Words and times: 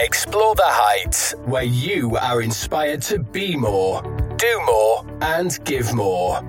Explore 0.00 0.54
the 0.54 0.62
heights 0.64 1.34
where 1.46 1.64
you 1.64 2.16
are 2.18 2.40
inspired 2.40 3.02
to 3.02 3.18
be 3.18 3.56
more, 3.56 4.00
do 4.36 4.62
more, 4.64 5.04
and 5.22 5.58
give 5.64 5.92
more. 5.92 6.40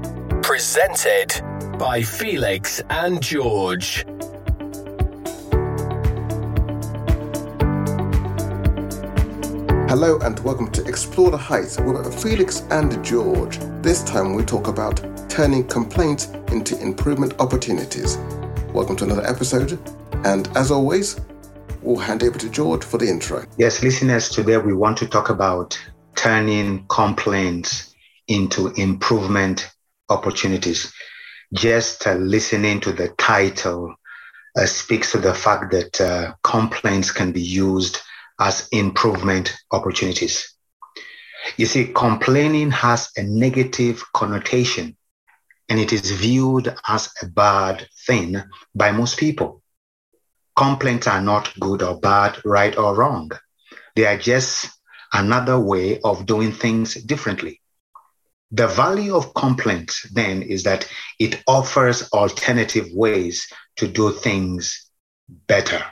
Presented 0.43 1.33
by 1.79 2.03
Felix 2.03 2.79
and 2.91 3.19
George. 3.23 4.05
Hello 9.89 10.19
and 10.19 10.39
welcome 10.41 10.69
to 10.69 10.85
Explore 10.85 11.31
the 11.31 11.37
Heights 11.37 11.79
with 11.79 12.21
Felix 12.21 12.61
and 12.69 13.03
George. 13.03 13.57
This 13.81 14.03
time 14.03 14.35
we 14.35 14.43
talk 14.43 14.67
about 14.67 15.01
turning 15.27 15.67
complaints 15.67 16.27
into 16.51 16.79
improvement 16.79 17.33
opportunities. 17.39 18.15
Welcome 18.73 18.95
to 18.97 19.05
another 19.05 19.25
episode, 19.25 19.79
and 20.23 20.47
as 20.55 20.69
always, 20.69 21.19
we'll 21.81 21.97
hand 21.97 22.23
over 22.23 22.37
to 22.37 22.49
George 22.49 22.83
for 22.83 22.97
the 22.97 23.07
intro. 23.07 23.45
Yes, 23.57 23.83
listeners, 23.83 24.29
today 24.29 24.57
we 24.57 24.73
want 24.73 24.97
to 24.97 25.07
talk 25.07 25.29
about 25.29 25.79
turning 26.15 26.85
complaints 26.87 27.93
into 28.27 28.67
improvement 28.75 29.69
opportunities. 30.09 30.93
Just 31.53 32.05
uh, 32.05 32.13
listening 32.15 32.79
to 32.81 32.91
the 32.91 33.09
title 33.17 33.95
uh, 34.57 34.65
speaks 34.65 35.11
to 35.11 35.17
the 35.17 35.33
fact 35.33 35.71
that 35.71 36.01
uh, 36.01 36.33
complaints 36.43 37.11
can 37.11 37.31
be 37.31 37.41
used 37.41 37.99
as 38.39 38.67
improvement 38.71 39.55
opportunities. 39.71 40.53
You 41.57 41.65
see, 41.65 41.85
complaining 41.87 42.71
has 42.71 43.09
a 43.17 43.23
negative 43.23 44.03
connotation 44.13 44.95
and 45.69 45.79
it 45.79 45.93
is 45.93 46.11
viewed 46.11 46.75
as 46.87 47.09
a 47.21 47.27
bad 47.27 47.87
thing 48.05 48.41
by 48.75 48.91
most 48.91 49.17
people. 49.17 49.61
Complaints 50.59 51.07
are 51.07 51.21
not 51.21 51.51
good 51.59 51.81
or 51.81 51.99
bad, 51.99 52.37
right 52.45 52.77
or 52.77 52.95
wrong. 52.95 53.31
They 53.95 54.05
are 54.05 54.17
just 54.17 54.69
another 55.13 55.59
way 55.59 55.99
of 56.01 56.27
doing 56.27 56.51
things 56.51 56.93
differently. 56.93 57.61
The 58.51 58.67
value 58.67 59.15
of 59.15 59.33
complaints 59.33 60.07
then 60.13 60.43
is 60.43 60.63
that 60.63 60.87
it 61.17 61.41
offers 61.47 62.09
alternative 62.11 62.87
ways 62.91 63.51
to 63.77 63.87
do 63.87 64.11
things 64.11 64.91
better 65.47 65.83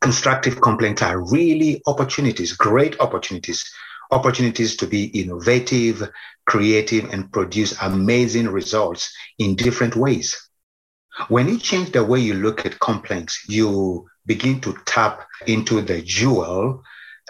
constructive 0.00 0.60
complaints 0.60 1.02
are 1.02 1.20
really 1.30 1.82
opportunities, 1.86 2.52
great 2.52 2.98
opportunities, 3.00 3.64
opportunities 4.10 4.76
to 4.76 4.86
be 4.86 5.04
innovative, 5.06 6.08
creative, 6.46 7.12
and 7.12 7.32
produce 7.32 7.80
amazing 7.82 8.48
results 8.48 9.12
in 9.38 9.56
different 9.56 9.96
ways. 9.96 10.47
When 11.26 11.48
you 11.48 11.58
change 11.58 11.90
the 11.90 12.04
way 12.04 12.20
you 12.20 12.34
look 12.34 12.64
at 12.64 12.78
complaints, 12.78 13.44
you 13.48 14.08
begin 14.24 14.60
to 14.60 14.76
tap 14.86 15.26
into 15.46 15.80
the 15.80 16.00
jewel 16.02 16.82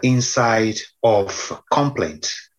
inside 0.02 0.76
of 1.02 1.62
complaints. 1.72 2.50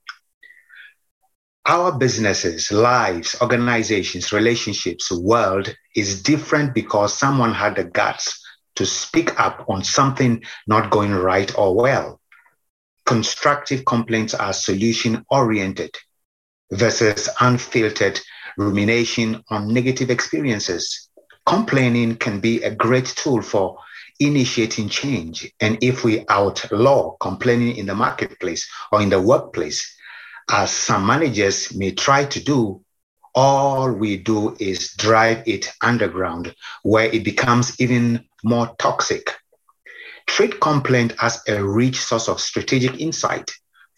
Our 1.66 1.98
businesses, 1.98 2.72
lives, 2.72 3.36
organizations, 3.42 4.34
relationships, 4.34 5.12
world 5.12 5.74
is 5.96 6.24
different 6.24 6.74
because 6.74 7.14
someone 7.14 7.54
had 7.54 7.76
the 7.76 7.84
guts 7.84 8.44
to 8.76 8.86
speak 8.86 9.40
up 9.40 9.66
on 9.70 9.84
something 9.84 10.42
not 10.66 10.90
going 10.90 11.14
right 11.14 11.56
or 11.58 11.76
well. 11.76 12.20
Constructive 13.06 13.86
complaints 13.86 14.34
are 14.34 14.54
solution 14.54 15.24
oriented 15.30 15.96
versus 16.72 17.30
unfiltered 17.40 18.20
rumination 18.58 19.44
on 19.50 19.74
negative 19.74 20.10
experiences. 20.10 21.09
Complaining 21.50 22.16
can 22.18 22.40
be 22.40 22.62
a 22.62 22.70
great 22.70 23.08
tool 23.08 23.42
for 23.42 23.80
initiating 24.20 24.88
change. 24.88 25.52
And 25.60 25.80
if 25.82 26.04
we 26.04 26.24
outlaw 26.30 27.18
complaining 27.18 27.76
in 27.78 27.88
the 27.88 27.96
marketplace 27.96 28.70
or 28.92 29.02
in 29.02 29.10
the 29.10 29.20
workplace, 29.20 29.98
as 30.52 30.70
some 30.70 31.08
managers 31.08 31.74
may 31.76 31.90
try 31.90 32.26
to 32.26 32.40
do, 32.40 32.82
all 33.34 33.92
we 33.92 34.18
do 34.18 34.56
is 34.60 34.94
drive 34.94 35.42
it 35.48 35.72
underground 35.82 36.54
where 36.84 37.06
it 37.06 37.24
becomes 37.24 37.82
even 37.82 38.26
more 38.44 38.76
toxic. 38.78 39.34
Treat 40.28 40.62
complaint 40.62 41.14
as 41.20 41.42
a 41.48 41.64
rich 41.64 42.00
source 42.00 42.30
of 42.30 42.40
strategic 42.40 43.02
insight 43.02 43.50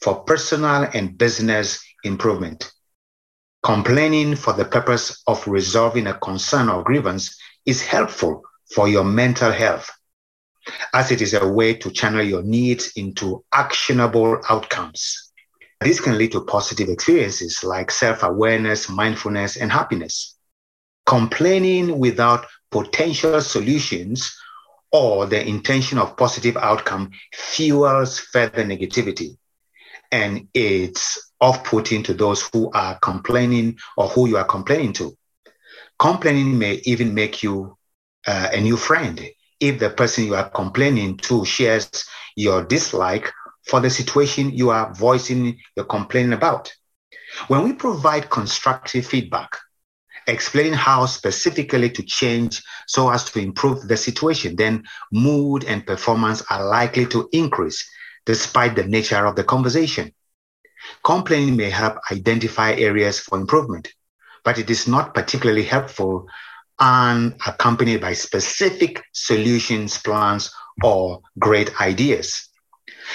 for 0.01 0.23
personal 0.23 0.87
and 0.93 1.17
business 1.17 1.83
improvement. 2.05 2.71
Complaining 3.63 4.35
for 4.35 4.53
the 4.53 4.65
purpose 4.65 5.21
of 5.27 5.47
resolving 5.47 6.07
a 6.07 6.17
concern 6.17 6.67
or 6.67 6.83
grievance 6.83 7.39
is 7.65 7.81
helpful 7.85 8.41
for 8.73 8.87
your 8.87 9.03
mental 9.03 9.51
health, 9.51 9.91
as 10.93 11.11
it 11.11 11.21
is 11.21 11.35
a 11.35 11.47
way 11.47 11.75
to 11.75 11.91
channel 11.91 12.23
your 12.23 12.41
needs 12.41 12.93
into 12.95 13.43
actionable 13.53 14.41
outcomes. 14.49 15.31
This 15.79 15.99
can 15.99 16.17
lead 16.17 16.31
to 16.31 16.43
positive 16.45 16.89
experiences 16.89 17.63
like 17.63 17.91
self 17.91 18.23
awareness, 18.23 18.89
mindfulness, 18.89 19.57
and 19.57 19.71
happiness. 19.71 20.37
Complaining 21.05 21.99
without 21.99 22.47
potential 22.71 23.41
solutions 23.41 24.35
or 24.91 25.25
the 25.25 25.47
intention 25.47 25.97
of 25.97 26.17
positive 26.17 26.57
outcome 26.57 27.11
fuels 27.33 28.19
further 28.19 28.63
negativity. 28.63 29.37
And 30.11 30.47
it's 30.53 31.30
off 31.41 31.63
putting 31.63 32.03
to 32.03 32.13
those 32.13 32.47
who 32.53 32.71
are 32.71 32.97
complaining 32.99 33.77
or 33.97 34.07
who 34.07 34.27
you 34.29 34.37
are 34.37 34.45
complaining 34.45 34.93
to. 34.93 35.17
Complaining 35.99 36.57
may 36.57 36.81
even 36.85 37.13
make 37.13 37.43
you 37.43 37.77
uh, 38.27 38.49
a 38.53 38.61
new 38.61 38.77
friend 38.77 39.19
if 39.59 39.79
the 39.79 39.89
person 39.89 40.25
you 40.25 40.35
are 40.35 40.49
complaining 40.49 41.17
to 41.17 41.45
shares 41.45 42.05
your 42.35 42.63
dislike 42.63 43.31
for 43.67 43.79
the 43.79 43.89
situation 43.89 44.51
you 44.51 44.69
are 44.69 44.93
voicing 44.93 45.57
your 45.75 45.85
complaint 45.85 46.33
about. 46.33 46.71
When 47.47 47.63
we 47.63 47.73
provide 47.73 48.29
constructive 48.29 49.05
feedback, 49.05 49.57
explaining 50.27 50.73
how 50.73 51.05
specifically 51.05 51.89
to 51.91 52.03
change 52.03 52.61
so 52.87 53.09
as 53.09 53.25
to 53.31 53.39
improve 53.39 53.87
the 53.87 53.97
situation, 53.97 54.55
then 54.55 54.83
mood 55.11 55.63
and 55.65 55.85
performance 55.85 56.43
are 56.49 56.65
likely 56.65 57.05
to 57.07 57.27
increase 57.31 57.89
despite 58.25 58.75
the 58.75 58.83
nature 58.83 59.25
of 59.25 59.35
the 59.35 59.43
conversation. 59.43 60.11
Complaining 61.03 61.55
may 61.57 61.69
help 61.69 61.97
identify 62.11 62.73
areas 62.73 63.19
for 63.19 63.37
improvement, 63.37 63.91
but 64.43 64.57
it 64.57 64.69
is 64.69 64.87
not 64.87 65.13
particularly 65.13 65.63
helpful 65.63 66.27
and 66.79 67.35
accompanied 67.45 68.01
by 68.01 68.13
specific 68.13 69.01
solutions, 69.13 69.97
plans, 69.99 70.51
or 70.83 71.21
great 71.39 71.79
ideas. 71.79 72.49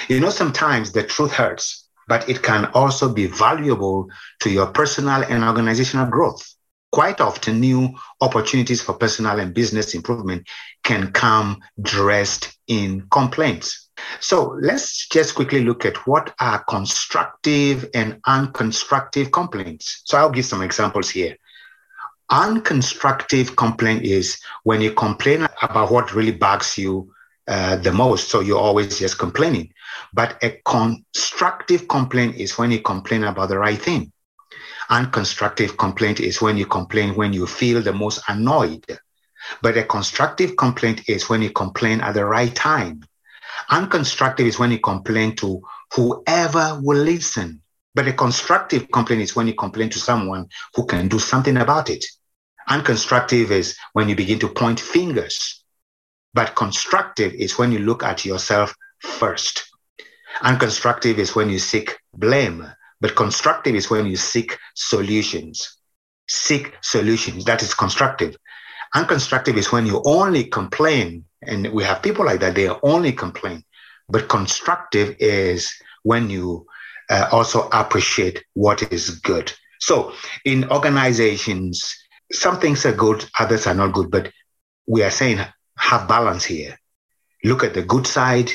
You 0.08 0.20
know, 0.20 0.30
sometimes 0.30 0.92
the 0.92 1.02
truth 1.02 1.32
hurts, 1.32 1.88
but 2.08 2.28
it 2.28 2.42
can 2.42 2.66
also 2.66 3.12
be 3.12 3.26
valuable 3.26 4.08
to 4.40 4.50
your 4.50 4.66
personal 4.68 5.22
and 5.24 5.42
organizational 5.44 6.06
growth. 6.06 6.55
Quite 6.96 7.20
often, 7.20 7.60
new 7.60 7.94
opportunities 8.22 8.80
for 8.80 8.94
personal 8.94 9.38
and 9.38 9.52
business 9.52 9.94
improvement 9.94 10.48
can 10.82 11.12
come 11.12 11.60
dressed 11.82 12.56
in 12.68 13.06
complaints. 13.10 13.90
So 14.20 14.56
let's 14.62 15.06
just 15.08 15.34
quickly 15.34 15.62
look 15.62 15.84
at 15.84 16.06
what 16.06 16.34
are 16.40 16.64
constructive 16.64 17.90
and 17.92 18.14
unconstructive 18.22 19.30
complaints. 19.30 20.00
So 20.06 20.16
I'll 20.16 20.30
give 20.30 20.46
some 20.46 20.62
examples 20.62 21.10
here. 21.10 21.36
Unconstructive 22.30 23.56
complaint 23.56 24.02
is 24.02 24.40
when 24.62 24.80
you 24.80 24.90
complain 24.92 25.46
about 25.60 25.90
what 25.90 26.14
really 26.14 26.32
bugs 26.32 26.78
you 26.78 27.12
uh, 27.46 27.76
the 27.76 27.92
most. 27.92 28.30
So 28.30 28.40
you're 28.40 28.58
always 28.58 28.98
just 28.98 29.18
complaining. 29.18 29.70
But 30.14 30.42
a 30.42 30.62
constructive 30.64 31.88
complaint 31.88 32.36
is 32.36 32.56
when 32.56 32.70
you 32.70 32.80
complain 32.80 33.24
about 33.24 33.50
the 33.50 33.58
right 33.58 33.78
thing. 33.78 34.12
Unconstructive 34.90 35.76
complaint 35.76 36.20
is 36.20 36.40
when 36.40 36.56
you 36.56 36.66
complain 36.66 37.14
when 37.14 37.32
you 37.32 37.46
feel 37.46 37.82
the 37.82 37.92
most 37.92 38.22
annoyed. 38.28 38.84
But 39.62 39.76
a 39.76 39.84
constructive 39.84 40.56
complaint 40.56 41.08
is 41.08 41.28
when 41.28 41.42
you 41.42 41.50
complain 41.50 42.00
at 42.00 42.14
the 42.14 42.24
right 42.24 42.54
time. 42.54 43.02
Unconstructive 43.70 44.46
is 44.46 44.58
when 44.58 44.70
you 44.70 44.78
complain 44.78 45.34
to 45.36 45.62
whoever 45.94 46.78
will 46.82 47.02
listen. 47.02 47.62
But 47.94 48.08
a 48.08 48.12
constructive 48.12 48.90
complaint 48.92 49.22
is 49.22 49.34
when 49.34 49.46
you 49.46 49.54
complain 49.54 49.90
to 49.90 49.98
someone 49.98 50.48
who 50.74 50.86
can 50.86 51.08
do 51.08 51.18
something 51.18 51.56
about 51.56 51.90
it. 51.90 52.04
Unconstructive 52.68 53.50
is 53.50 53.76
when 53.92 54.08
you 54.08 54.16
begin 54.16 54.38
to 54.40 54.48
point 54.48 54.78
fingers. 54.78 55.64
But 56.34 56.54
constructive 56.54 57.32
is 57.32 57.58
when 57.58 57.72
you 57.72 57.78
look 57.78 58.02
at 58.02 58.24
yourself 58.24 58.74
first. 59.00 59.64
Unconstructive 60.42 61.18
is 61.18 61.34
when 61.34 61.48
you 61.48 61.58
seek 61.58 61.96
blame, 62.12 62.70
but 63.00 63.16
constructive 63.16 63.74
is 63.74 63.90
when 63.90 64.06
you 64.06 64.16
seek 64.16 64.58
solutions. 64.74 65.78
Seek 66.28 66.72
solutions. 66.82 67.44
That 67.44 67.62
is 67.62 67.74
constructive. 67.74 68.36
Unconstructive 68.94 69.56
is 69.56 69.70
when 69.72 69.86
you 69.86 70.02
only 70.04 70.44
complain. 70.44 71.24
And 71.42 71.72
we 71.72 71.84
have 71.84 72.02
people 72.02 72.24
like 72.24 72.40
that, 72.40 72.54
they 72.54 72.68
only 72.82 73.12
complain. 73.12 73.62
But 74.08 74.28
constructive 74.28 75.16
is 75.18 75.72
when 76.02 76.30
you 76.30 76.66
uh, 77.10 77.28
also 77.32 77.68
appreciate 77.72 78.44
what 78.54 78.92
is 78.92 79.10
good. 79.20 79.52
So 79.80 80.12
in 80.44 80.70
organizations, 80.70 81.94
some 82.32 82.58
things 82.58 82.84
are 82.86 82.92
good, 82.92 83.24
others 83.38 83.66
are 83.66 83.74
not 83.74 83.92
good, 83.92 84.10
but 84.10 84.32
we 84.86 85.02
are 85.02 85.10
saying 85.10 85.40
have 85.78 86.08
balance 86.08 86.44
here. 86.44 86.78
Look 87.44 87.62
at 87.62 87.74
the 87.74 87.82
good 87.82 88.06
side, 88.06 88.50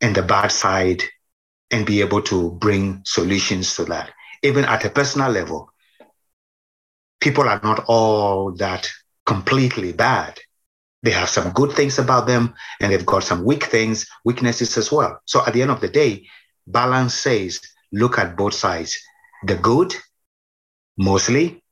and 0.00 0.14
the 0.14 0.22
bad 0.22 0.48
side 0.48 1.02
and 1.70 1.86
be 1.86 2.00
able 2.00 2.22
to 2.22 2.52
bring 2.52 3.02
solutions 3.04 3.74
to 3.76 3.84
that. 3.86 4.10
Even 4.42 4.64
at 4.64 4.84
a 4.84 4.90
personal 4.90 5.30
level, 5.30 5.70
people 7.20 7.48
are 7.48 7.60
not 7.62 7.84
all 7.86 8.52
that 8.52 8.88
completely 9.26 9.92
bad. 9.92 10.38
They 11.02 11.10
have 11.10 11.28
some 11.28 11.52
good 11.52 11.72
things 11.72 11.98
about 11.98 12.26
them 12.26 12.54
and 12.80 12.92
they've 12.92 13.06
got 13.06 13.22
some 13.22 13.44
weak 13.44 13.64
things, 13.64 14.06
weaknesses 14.24 14.76
as 14.76 14.90
well. 14.90 15.20
So 15.26 15.44
at 15.46 15.52
the 15.52 15.62
end 15.62 15.70
of 15.70 15.80
the 15.80 15.88
day, 15.88 16.26
balance 16.66 17.14
says 17.14 17.60
look 17.92 18.18
at 18.18 18.36
both 18.36 18.54
sides 18.54 18.98
the 19.44 19.56
good, 19.56 19.94
mostly, 20.96 21.62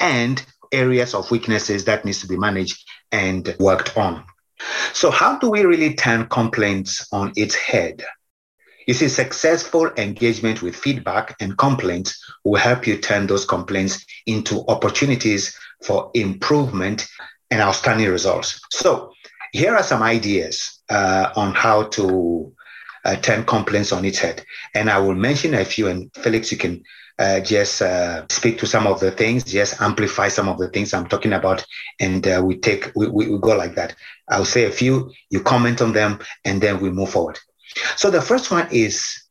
and 0.00 0.44
areas 0.72 1.14
of 1.14 1.30
weaknesses 1.30 1.84
that 1.84 2.04
needs 2.04 2.20
to 2.20 2.26
be 2.26 2.36
managed 2.36 2.84
and 3.12 3.54
worked 3.60 3.96
on. 3.96 4.24
So, 4.92 5.10
how 5.10 5.38
do 5.38 5.50
we 5.50 5.64
really 5.64 5.94
turn 5.94 6.26
complaints 6.26 7.06
on 7.12 7.32
its 7.36 7.54
head? 7.54 8.04
You 8.86 8.94
see, 8.94 9.08
successful 9.08 9.90
engagement 9.96 10.62
with 10.62 10.76
feedback 10.76 11.36
and 11.40 11.56
complaints 11.56 12.22
will 12.44 12.60
help 12.60 12.86
you 12.86 12.98
turn 12.98 13.26
those 13.26 13.44
complaints 13.44 14.04
into 14.26 14.64
opportunities 14.68 15.56
for 15.84 16.10
improvement 16.14 17.06
and 17.50 17.60
outstanding 17.60 18.08
results. 18.08 18.60
So, 18.70 19.12
here 19.52 19.74
are 19.74 19.82
some 19.82 20.02
ideas 20.02 20.80
uh, 20.88 21.30
on 21.36 21.54
how 21.54 21.84
to 21.84 22.52
uh, 23.04 23.16
turn 23.16 23.44
complaints 23.44 23.92
on 23.92 24.04
its 24.04 24.18
head. 24.18 24.44
And 24.74 24.88
I 24.88 24.98
will 24.98 25.14
mention 25.14 25.54
a 25.54 25.64
few, 25.64 25.88
and 25.88 26.10
Felix, 26.14 26.50
you 26.50 26.58
can 26.58 26.82
uh, 27.18 27.40
just 27.40 27.82
uh, 27.82 28.24
speak 28.30 28.58
to 28.58 28.66
some 28.66 28.86
of 28.86 29.00
the 29.00 29.10
things, 29.10 29.44
just 29.44 29.80
amplify 29.80 30.28
some 30.28 30.48
of 30.48 30.58
the 30.58 30.68
things 30.68 30.94
I'm 30.94 31.06
talking 31.06 31.32
about, 31.32 31.64
and 32.00 32.26
uh, 32.26 32.42
we 32.44 32.56
take 32.56 32.90
we, 32.96 33.08
we, 33.08 33.28
we 33.28 33.38
go 33.38 33.56
like 33.56 33.74
that. 33.74 33.94
I'll 34.28 34.46
say 34.46 34.64
a 34.64 34.70
few, 34.70 35.12
you 35.30 35.42
comment 35.42 35.82
on 35.82 35.92
them, 35.92 36.20
and 36.44 36.60
then 36.60 36.80
we 36.80 36.90
move 36.90 37.10
forward. 37.10 37.38
So 37.96 38.10
the 38.10 38.22
first 38.22 38.50
one 38.50 38.68
is, 38.70 39.22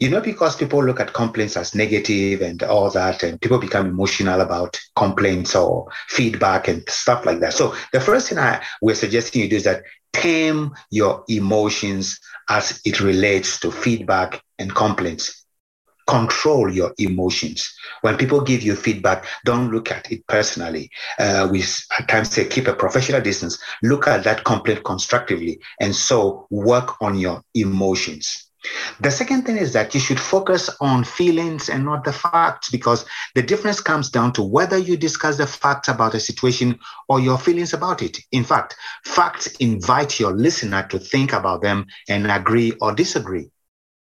you 0.00 0.08
know, 0.08 0.20
because 0.20 0.56
people 0.56 0.84
look 0.84 1.00
at 1.00 1.12
complaints 1.12 1.56
as 1.56 1.74
negative 1.74 2.40
and 2.40 2.62
all 2.62 2.90
that, 2.90 3.22
and 3.22 3.40
people 3.40 3.58
become 3.58 3.86
emotional 3.86 4.40
about 4.40 4.78
complaints 4.96 5.56
or 5.56 5.88
feedback 6.08 6.68
and 6.68 6.88
stuff 6.88 7.26
like 7.26 7.40
that. 7.40 7.52
So 7.52 7.74
the 7.92 8.00
first 8.00 8.28
thing 8.28 8.38
I 8.38 8.62
we're 8.80 8.94
suggesting 8.94 9.42
you 9.42 9.48
do 9.48 9.56
is 9.56 9.64
that 9.64 9.82
tame 10.12 10.72
your 10.90 11.24
emotions 11.28 12.18
as 12.48 12.80
it 12.84 13.00
relates 13.00 13.60
to 13.60 13.70
feedback 13.70 14.42
and 14.58 14.74
complaints 14.74 15.37
control 16.08 16.72
your 16.72 16.94
emotions. 16.98 17.76
When 18.02 18.16
people 18.18 18.42
give 18.42 18.62
you 18.62 18.76
feedback, 18.76 19.26
don't 19.44 19.72
look 19.72 19.92
at 19.92 20.10
it 20.12 20.26
personally. 20.28 20.90
Uh, 21.18 21.48
we 21.52 21.62
at 21.98 22.08
times 22.08 22.30
say 22.32 22.44
keep 22.46 22.66
a 22.68 22.74
professional 22.74 23.20
distance. 23.20 23.58
Look 23.82 24.08
at 24.08 24.24
that 24.24 24.44
complaint 24.44 24.84
constructively, 24.84 25.60
and 25.80 25.94
so 25.94 26.46
work 26.50 27.00
on 27.02 27.18
your 27.18 27.42
emotions. 27.54 28.48
The 29.00 29.10
second 29.10 29.44
thing 29.46 29.58
is 29.58 29.72
that 29.74 29.94
you 29.94 30.00
should 30.00 30.20
focus 30.20 30.70
on 30.80 31.04
feelings 31.04 31.68
and 31.70 31.84
not 31.84 32.04
the 32.04 32.12
facts 32.12 32.70
because 32.70 33.04
the 33.34 33.42
difference 33.42 33.80
comes 33.80 34.10
down 34.10 34.32
to 34.34 34.42
whether 34.42 34.76
you 34.76 34.96
discuss 34.96 35.36
the 35.36 35.46
facts 35.46 35.88
about 35.88 36.14
a 36.14 36.20
situation 36.20 36.78
or 37.08 37.20
your 37.20 37.38
feelings 37.38 37.72
about 37.72 38.02
it. 38.02 38.18
In 38.32 38.44
fact, 38.44 38.76
facts 39.04 39.46
invite 39.58 40.18
your 40.20 40.32
listener 40.32 40.86
to 40.90 40.98
think 40.98 41.32
about 41.32 41.62
them 41.62 41.86
and 42.08 42.28
agree 42.30 42.72
or 42.80 42.94
disagree, 42.94 43.50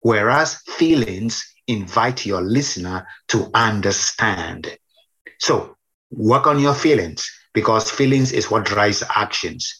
whereas 0.01 0.61
feelings 0.67 1.52
invite 1.68 2.25
your 2.25 2.42
listener 2.42 3.07
to 3.30 3.50
understand. 3.54 4.77
So 5.39 5.75
work 6.12 6.48
on 6.48 6.60
your 6.60 6.74
feelings 6.74 7.30
because 7.54 7.89
feelings 7.89 8.31
is 8.31 8.51
what 8.51 8.65
drives 8.65 9.04
actions. 9.15 9.80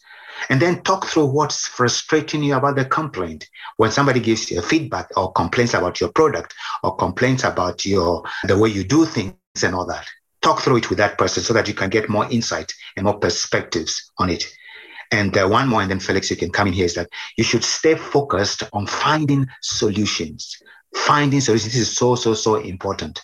And 0.50 0.62
then 0.62 0.82
talk 0.82 1.06
through 1.06 1.28
what's 1.28 1.68
frustrating 1.68 2.44
you 2.44 2.56
about 2.56 2.76
the 2.76 2.86
complaint. 2.86 3.48
When 3.78 3.92
somebody 3.92 4.20
gives 4.20 4.50
you 4.52 4.62
feedback 4.62 5.10
or 5.16 5.32
complains 5.32 5.74
about 5.74 6.02
your 6.02 6.12
product 6.12 6.54
or 6.84 6.96
complains 6.96 7.44
about 7.44 7.86
your 7.86 8.24
the 8.44 8.58
way 8.58 8.70
you 8.70 8.84
do 8.84 9.06
things 9.06 9.36
and 9.64 9.76
all 9.76 9.86
that, 9.86 10.08
talk 10.42 10.60
through 10.60 10.78
it 10.78 10.90
with 10.90 10.98
that 10.98 11.18
person 11.18 11.44
so 11.44 11.54
that 11.54 11.68
you 11.68 11.74
can 11.74 11.90
get 11.90 12.10
more 12.10 12.30
insight 12.30 12.74
and 12.98 13.06
more 13.06 13.20
perspectives 13.20 14.12
on 14.18 14.30
it. 14.30 14.46
And 15.12 15.38
uh, 15.38 15.48
one 15.48 15.68
more, 15.68 15.82
and 15.82 15.92
then 15.92 16.00
Felix, 16.00 16.32
you 16.32 16.36
can 16.36 16.52
come 16.52 16.68
in 16.68 16.74
here, 16.74 16.86
is 16.86 16.96
that 16.96 17.10
you 17.38 17.44
should 17.44 17.64
stay 17.64 17.96
focused 17.96 18.64
on 18.74 18.88
finding 18.88 19.48
solutions 19.62 20.58
finding 20.96 21.42
solutions 21.42 21.76
is 21.76 21.96
so, 21.96 22.16
so, 22.16 22.34
so 22.34 22.56
important. 22.56 23.22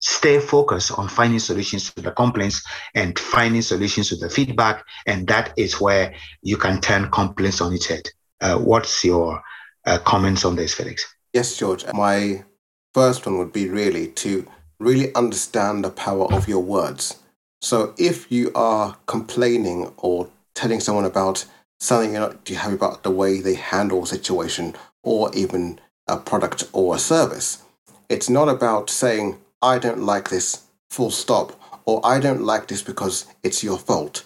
Stay 0.00 0.38
focused 0.38 0.98
on 0.98 1.08
finding 1.08 1.38
solutions 1.38 1.92
to 1.94 2.02
the 2.02 2.10
complaints 2.10 2.62
and 2.94 3.18
finding 3.18 3.62
solutions 3.62 4.10
to 4.10 4.16
the 4.16 4.28
feedback. 4.28 4.84
And 5.06 5.26
that 5.28 5.52
is 5.56 5.80
where 5.80 6.14
you 6.42 6.56
can 6.56 6.80
turn 6.80 7.10
complaints 7.10 7.60
on 7.60 7.72
its 7.72 7.86
head. 7.86 8.02
Uh, 8.40 8.58
what's 8.58 9.04
your 9.04 9.42
uh, 9.86 9.98
comments 9.98 10.44
on 10.44 10.56
this, 10.56 10.74
Felix? 10.74 11.04
Yes, 11.32 11.56
George. 11.56 11.84
My 11.94 12.44
first 12.92 13.24
one 13.24 13.38
would 13.38 13.52
be 13.52 13.68
really 13.68 14.08
to 14.08 14.46
really 14.78 15.14
understand 15.14 15.84
the 15.84 15.90
power 15.90 16.30
of 16.32 16.48
your 16.48 16.62
words. 16.62 17.18
So 17.62 17.94
if 17.96 18.30
you 18.30 18.52
are 18.54 18.96
complaining 19.06 19.90
or 19.96 20.28
telling 20.54 20.80
someone 20.80 21.06
about 21.06 21.46
something 21.80 22.12
you're 22.12 22.20
not 22.20 22.46
happy 22.48 22.74
about 22.74 23.02
the 23.02 23.10
way 23.10 23.40
they 23.40 23.54
handle 23.54 24.02
a 24.02 24.06
situation 24.06 24.74
or 25.02 25.30
even 25.34 25.80
a 26.06 26.16
product 26.16 26.64
or 26.72 26.94
a 26.94 26.98
service. 26.98 27.62
It's 28.08 28.28
not 28.28 28.48
about 28.48 28.90
saying, 28.90 29.38
I 29.62 29.78
don't 29.78 30.02
like 30.02 30.28
this, 30.28 30.64
full 30.90 31.10
stop, 31.10 31.58
or 31.86 32.00
I 32.04 32.20
don't 32.20 32.42
like 32.42 32.68
this 32.68 32.82
because 32.82 33.26
it's 33.42 33.64
your 33.64 33.78
fault. 33.78 34.24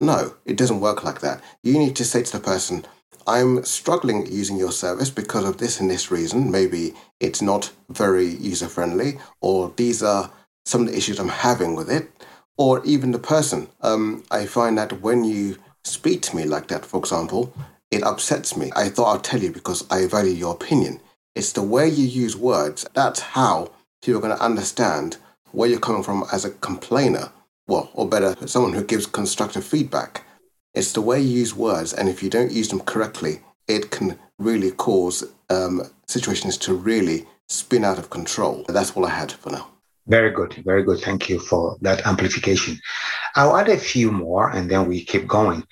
No, 0.00 0.34
it 0.44 0.56
doesn't 0.56 0.80
work 0.80 1.04
like 1.04 1.20
that. 1.20 1.40
You 1.62 1.78
need 1.78 1.96
to 1.96 2.04
say 2.04 2.22
to 2.22 2.32
the 2.32 2.42
person, 2.42 2.86
I'm 3.26 3.62
struggling 3.64 4.26
using 4.26 4.56
your 4.56 4.72
service 4.72 5.10
because 5.10 5.44
of 5.44 5.58
this 5.58 5.80
and 5.80 5.90
this 5.90 6.10
reason. 6.10 6.50
Maybe 6.50 6.94
it's 7.20 7.42
not 7.42 7.70
very 7.90 8.26
user 8.26 8.68
friendly, 8.68 9.18
or 9.40 9.72
these 9.76 10.02
are 10.02 10.30
some 10.64 10.82
of 10.82 10.86
the 10.88 10.96
issues 10.96 11.18
I'm 11.18 11.28
having 11.28 11.74
with 11.74 11.90
it, 11.90 12.10
or 12.56 12.82
even 12.84 13.10
the 13.12 13.18
person. 13.18 13.68
Um, 13.82 14.24
I 14.30 14.46
find 14.46 14.78
that 14.78 15.02
when 15.02 15.24
you 15.24 15.58
speak 15.84 16.22
to 16.22 16.36
me 16.36 16.44
like 16.44 16.68
that, 16.68 16.86
for 16.86 16.98
example, 16.98 17.52
it 17.90 18.02
upsets 18.02 18.56
me. 18.56 18.70
I 18.76 18.88
thought 18.88 19.14
I'd 19.14 19.24
tell 19.24 19.42
you 19.42 19.52
because 19.52 19.86
I 19.90 20.06
value 20.06 20.32
your 20.32 20.54
opinion. 20.54 21.00
It's 21.38 21.52
the 21.52 21.62
way 21.62 21.88
you 21.88 22.04
use 22.04 22.36
words. 22.36 22.84
That's 22.94 23.20
how 23.20 23.70
people 24.02 24.18
are 24.18 24.22
going 24.26 24.36
to 24.36 24.44
understand 24.44 25.18
where 25.52 25.68
you're 25.68 25.78
coming 25.78 26.02
from 26.02 26.24
as 26.32 26.44
a 26.44 26.50
complainer. 26.50 27.30
Well, 27.68 27.90
or 27.94 28.08
better, 28.08 28.34
someone 28.48 28.72
who 28.72 28.82
gives 28.82 29.06
constructive 29.06 29.64
feedback. 29.64 30.24
It's 30.74 30.90
the 30.90 31.00
way 31.00 31.20
you 31.20 31.38
use 31.38 31.54
words, 31.54 31.92
and 31.92 32.08
if 32.08 32.24
you 32.24 32.28
don't 32.28 32.50
use 32.50 32.70
them 32.70 32.80
correctly, 32.80 33.38
it 33.68 33.92
can 33.92 34.18
really 34.40 34.72
cause 34.72 35.22
um, 35.48 35.82
situations 36.08 36.58
to 36.58 36.74
really 36.74 37.24
spin 37.46 37.84
out 37.84 38.00
of 38.00 38.10
control. 38.10 38.64
That's 38.66 38.90
all 38.96 39.06
I 39.06 39.10
had 39.10 39.30
for 39.30 39.52
now. 39.52 39.68
Very 40.08 40.32
good. 40.32 40.54
Very 40.64 40.82
good. 40.82 40.98
Thank 40.98 41.28
you 41.28 41.38
for 41.38 41.76
that 41.82 42.04
amplification. 42.04 42.80
I'll 43.36 43.56
add 43.56 43.68
a 43.68 43.78
few 43.78 44.10
more 44.10 44.50
and 44.50 44.68
then 44.68 44.88
we 44.88 45.04
keep 45.04 45.28
going. 45.28 45.62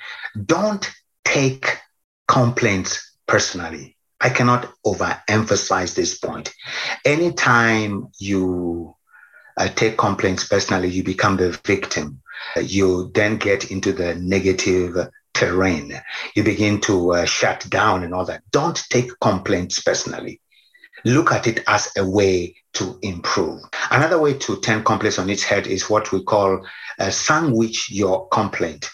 Don't 0.45 0.88
take 1.25 1.76
complaints 2.29 3.17
personally. 3.26 3.96
I 4.21 4.31
cannot 4.31 4.73
overemphasize 4.85 5.95
this 5.95 6.19
point. 6.19 6.53
Anytime 7.05 8.09
you 8.19 8.95
uh, 9.57 9.69
take 9.69 9.97
complaints 9.99 10.47
personally, 10.47 10.89
you 10.89 11.03
become 11.03 11.37
the 11.37 11.59
victim. 11.65 12.21
You 12.61 13.11
then 13.15 13.37
get 13.37 13.71
into 13.71 13.93
the 13.93 14.15
negative 14.15 14.97
terrain. 15.35 16.01
You 16.35 16.45
begin 16.45 16.81
to 16.83 17.13
uh, 17.13 17.25
shut 17.27 17.67
down 17.69 18.05
and 18.05 18.15
all 18.15 18.25
that. 18.25 18.43
Don't 18.51 18.77
take 18.89 19.11
complaints 19.21 19.81
personally. 19.81 20.41
Look 21.05 21.31
at 21.31 21.47
it 21.47 21.63
as 21.67 21.91
a 21.97 22.09
way 22.09 22.57
to 22.75 22.99
improve. 23.03 23.61
Another 23.91 24.19
way 24.19 24.35
to 24.35 24.61
turn 24.61 24.83
complaints 24.83 25.19
on 25.19 25.31
its 25.31 25.43
head 25.43 25.67
is 25.67 25.91
what 25.91 26.11
we 26.11 26.25
call 26.25 26.67
uh, 26.99 27.11
sandwich 27.11 27.91
your 27.91 28.29
complaint. 28.29 28.89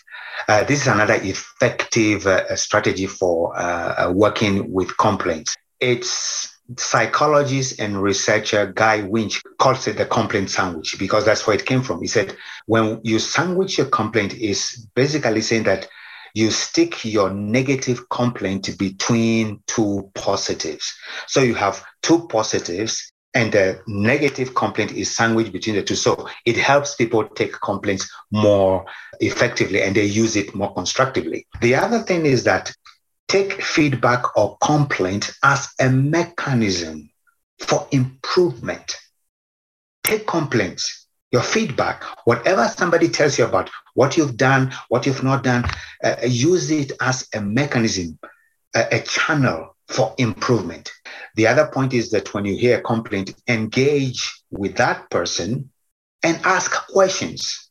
Uh, 0.49 0.65
this 0.65 0.83
is 0.83 0.87
another 0.87 1.19
effective 1.23 2.27
uh, 2.27 2.55
strategy 2.57 3.07
for 3.07 3.57
uh, 3.57 4.07
uh, 4.09 4.13
working 4.13 4.73
with 4.73 4.97
complaints. 4.97 5.57
It's 5.81 6.49
psychologist 6.77 7.81
and 7.81 8.03
researcher 8.03 8.73
Guy 8.73 9.03
Winch 9.03 9.43
calls 9.59 9.87
it 9.87 9.97
the 9.97 10.07
complaint 10.07 10.51
sandwich 10.51 10.97
because 10.99 11.25
that's 11.25 11.47
where 11.47 11.57
it 11.57 11.67
came 11.67 11.83
from. 11.83 12.01
He 12.01 12.07
said, 12.07 12.37
when 12.67 13.01
you 13.03 13.19
sandwich 13.19 13.79
your 13.79 13.89
complaint 13.89 14.35
is 14.35 14.87
basically 14.95 15.43
saying 15.43 15.65
that 15.65 15.89
you 16.35 16.51
stick 16.51 17.05
your 17.05 17.31
negative 17.31 18.09
complaint 18.09 18.79
between 18.79 19.63
two 19.67 20.11
positives. 20.15 20.95
So 21.27 21.41
you 21.41 21.55
have 21.55 21.85
two 22.03 22.27
positives 22.29 23.12
and 23.35 23.53
the 23.53 23.81
negative 23.87 24.55
complaint 24.55 24.93
is 24.93 25.15
sandwiched 25.15 25.53
between 25.53 25.77
the 25.77 25.83
two. 25.83 25.95
So 25.95 26.29
it 26.45 26.57
helps 26.57 26.95
people 26.95 27.25
take 27.29 27.53
complaints 27.61 28.11
more 28.31 28.85
effectively 29.21 29.83
and 29.83 29.95
they 29.95 30.05
use 30.05 30.37
it 30.37 30.55
more 30.55 30.73
constructively. 30.75 31.47
The 31.61 31.77
other 31.77 32.01
thing 32.01 32.27
is 32.27 32.45
that 32.45 32.73
take 33.29 33.63
feedback 33.63 34.37
or 34.37 34.59
complaint 34.59 35.33
as 35.43 35.69
a 35.81 35.89
mechanism 35.89 37.11
for 37.59 37.89
improvement. 37.91 38.97
Take 40.05 40.27
complaints, 40.27 41.07
your 41.31 41.43
feedback, 41.43 42.05
whatever 42.25 42.69
somebody 42.69 43.09
tells 43.09 43.39
you 43.39 43.47
about 43.47 43.71
what 43.95 44.17
you've 44.17 44.37
done, 44.37 44.75
what 44.89 45.07
you've 45.07 45.23
not 45.23 45.43
done, 45.43 45.65
uh, 46.05 46.17
use 46.27 46.71
it 46.71 46.93
as 47.01 47.27
a 47.35 47.41
mechanism, 47.41 48.19
a, 48.75 48.97
a 48.97 49.01
channel 49.01 49.75
for 49.93 50.15
improvement. 50.19 50.91
The 51.37 51.47
other 51.47 51.67
point 51.67 51.95
is 51.95 52.11
that 52.11 52.35
when 52.35 52.45
you 52.45 52.57
hear 52.57 52.79
a 52.79 52.83
complaint, 52.83 53.35
engage 53.49 54.43
with 54.51 54.77
that 54.77 55.11
person 55.11 55.71
and 56.23 56.41
ask 56.45 56.87
questions. 56.89 57.71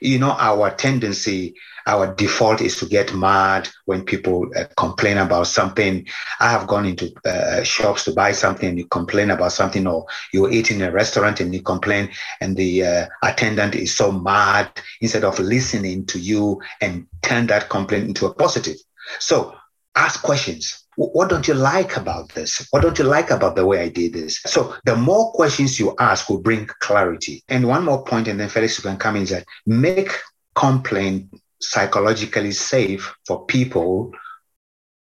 You 0.00 0.18
know, 0.18 0.30
our 0.30 0.70
tendency 0.70 1.54
our 1.88 2.14
default 2.14 2.60
is 2.60 2.76
to 2.78 2.86
get 2.86 3.14
mad 3.14 3.66
when 3.86 4.04
people 4.04 4.46
uh, 4.54 4.64
complain 4.76 5.16
about 5.16 5.46
something. 5.46 6.06
I 6.38 6.50
have 6.50 6.66
gone 6.66 6.84
into 6.84 7.10
uh, 7.24 7.62
shops 7.62 8.04
to 8.04 8.12
buy 8.12 8.32
something 8.32 8.68
and 8.68 8.78
you 8.78 8.86
complain 8.86 9.30
about 9.30 9.52
something, 9.52 9.86
or 9.86 10.04
you 10.34 10.50
eat 10.50 10.70
in 10.70 10.82
a 10.82 10.92
restaurant 10.92 11.40
and 11.40 11.52
you 11.54 11.62
complain, 11.62 12.10
and 12.42 12.54
the 12.58 12.84
uh, 12.84 13.06
attendant 13.22 13.74
is 13.74 13.96
so 13.96 14.12
mad 14.12 14.70
instead 15.00 15.24
of 15.24 15.38
listening 15.38 16.04
to 16.06 16.18
you 16.18 16.60
and 16.82 17.06
turn 17.22 17.46
that 17.46 17.70
complaint 17.70 18.06
into 18.06 18.26
a 18.26 18.34
positive. 18.34 18.76
So 19.18 19.54
ask 19.96 20.22
questions. 20.22 20.84
What 20.98 21.28
don't 21.30 21.46
you 21.46 21.54
like 21.54 21.96
about 21.96 22.30
this? 22.30 22.66
What 22.72 22.82
don't 22.82 22.98
you 22.98 23.04
like 23.04 23.30
about 23.30 23.54
the 23.54 23.64
way 23.64 23.80
I 23.82 23.88
did 23.88 24.14
this? 24.14 24.40
So 24.46 24.74
the 24.84 24.96
more 24.96 25.30
questions 25.30 25.78
you 25.78 25.94
ask 26.00 26.28
will 26.28 26.40
bring 26.40 26.66
clarity. 26.80 27.44
And 27.48 27.68
one 27.68 27.84
more 27.84 28.02
point, 28.02 28.26
and 28.26 28.40
then 28.40 28.48
Felix 28.48 28.80
can 28.80 28.96
come 28.96 29.14
in 29.14 29.22
is 29.22 29.30
that 29.30 29.46
make 29.64 30.10
complaint 30.56 31.32
psychologically 31.60 32.50
safe 32.50 33.14
for 33.28 33.46
people 33.46 34.12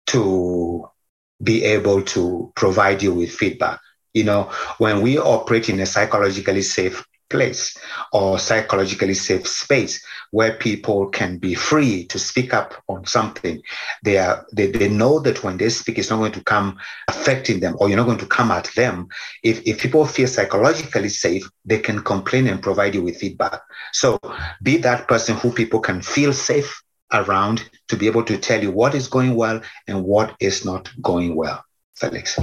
to 0.08 0.88
be 1.42 1.64
able 1.64 2.04
to 2.04 2.54
provide 2.56 3.02
you 3.02 3.16
with 3.16 3.32
feedback. 3.32 3.80
You 4.14 4.26
know, 4.26 4.52
when 4.78 5.02
we 5.02 5.18
operate 5.18 5.68
in 5.68 5.80
a 5.80 5.88
psychologically 5.88 6.62
safe 6.62 7.04
place 7.32 7.76
or 8.12 8.38
psychologically 8.38 9.14
safe 9.14 9.48
space 9.48 10.06
where 10.32 10.54
people 10.54 11.08
can 11.08 11.38
be 11.38 11.56
free 11.56 12.06
to 12.06 12.20
speak 12.20 12.54
up 12.54 12.74
on 12.88 13.06
something. 13.06 13.62
They 14.04 14.18
are 14.18 14.46
they, 14.54 14.68
they 14.68 14.90
know 14.90 15.20
that 15.20 15.44
when 15.44 15.58
they 15.58 15.70
speak, 15.70 15.98
it's 15.98 16.10
not 16.10 16.18
going 16.18 16.34
to 16.34 16.44
come 16.44 16.78
affecting 17.08 17.60
them 17.60 17.76
or 17.80 17.88
you're 17.88 17.98
not 17.98 18.06
going 18.06 18.18
to 18.20 18.26
come 18.26 18.52
at 18.52 18.70
them. 18.76 19.08
If 19.44 19.62
if 19.66 19.80
people 19.80 20.06
feel 20.06 20.28
psychologically 20.28 21.10
safe, 21.10 21.50
they 21.66 21.80
can 21.80 22.04
complain 22.04 22.48
and 22.48 22.62
provide 22.62 22.94
you 22.96 23.04
with 23.04 23.18
feedback. 23.18 23.62
So 23.94 24.20
be 24.62 24.78
that 24.78 25.08
person 25.08 25.36
who 25.38 25.52
people 25.52 25.80
can 25.80 26.02
feel 26.02 26.34
safe 26.34 26.82
around 27.14 27.70
to 27.90 27.98
be 27.98 28.08
able 28.08 28.24
to 28.24 28.38
tell 28.38 28.62
you 28.62 28.72
what 28.72 28.96
is 28.96 29.08
going 29.08 29.36
well 29.36 29.62
and 29.88 30.04
what 30.04 30.36
is 30.40 30.66
not 30.66 30.90
going 31.02 31.36
well. 31.36 31.64
Felix. 31.96 32.40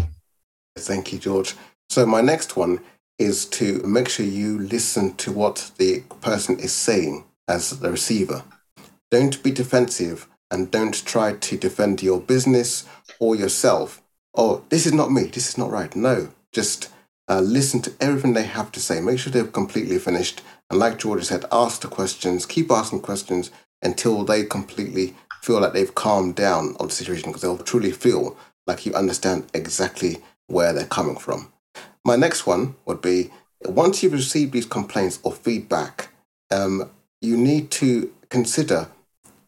Thank 0.76 1.12
you, 1.12 1.18
George. 1.18 1.54
So 1.90 2.04
my 2.06 2.20
next 2.20 2.56
one 2.56 2.80
is 3.18 3.46
to 3.46 3.82
make 3.82 4.08
sure 4.08 4.24
you 4.24 4.58
listen 4.58 5.14
to 5.16 5.32
what 5.32 5.70
the 5.78 6.00
person 6.20 6.58
is 6.58 6.72
saying 6.72 7.24
as 7.48 7.80
the 7.80 7.90
receiver. 7.90 8.42
Don't 9.10 9.42
be 9.42 9.50
defensive 9.50 10.28
and 10.50 10.70
don't 10.70 11.04
try 11.04 11.32
to 11.32 11.56
defend 11.56 12.02
your 12.02 12.20
business 12.20 12.86
or 13.18 13.34
yourself. 13.34 14.02
Oh, 14.34 14.62
this 14.68 14.86
is 14.86 14.92
not 14.92 15.10
me. 15.10 15.24
This 15.24 15.48
is 15.48 15.58
not 15.58 15.70
right. 15.70 15.94
No, 15.96 16.28
just 16.52 16.90
uh, 17.28 17.40
listen 17.40 17.80
to 17.82 17.92
everything 18.00 18.34
they 18.34 18.44
have 18.44 18.70
to 18.72 18.80
say. 18.80 19.00
Make 19.00 19.18
sure 19.18 19.32
they're 19.32 19.44
completely 19.44 19.98
finished. 19.98 20.42
And 20.70 20.78
like 20.78 20.98
George 20.98 21.24
said, 21.24 21.44
ask 21.50 21.80
the 21.80 21.88
questions, 21.88 22.46
keep 22.46 22.70
asking 22.70 23.00
questions 23.00 23.50
until 23.82 24.24
they 24.24 24.44
completely 24.44 25.14
feel 25.42 25.60
like 25.60 25.72
they've 25.72 25.94
calmed 25.94 26.34
down 26.34 26.76
on 26.78 26.88
the 26.88 26.92
situation 26.92 27.30
because 27.30 27.42
they'll 27.42 27.58
truly 27.58 27.92
feel 27.92 28.36
like 28.66 28.84
you 28.84 28.92
understand 28.94 29.46
exactly 29.54 30.18
where 30.46 30.72
they're 30.72 30.86
coming 30.86 31.16
from. 31.16 31.52
My 32.04 32.16
next 32.16 32.46
one 32.46 32.74
would 32.86 33.00
be 33.00 33.30
once 33.64 34.02
you've 34.02 34.12
received 34.12 34.52
these 34.52 34.66
complaints 34.66 35.18
or 35.22 35.32
feedback, 35.32 36.08
um, 36.50 36.90
you 37.20 37.36
need 37.36 37.70
to 37.72 38.12
consider 38.28 38.88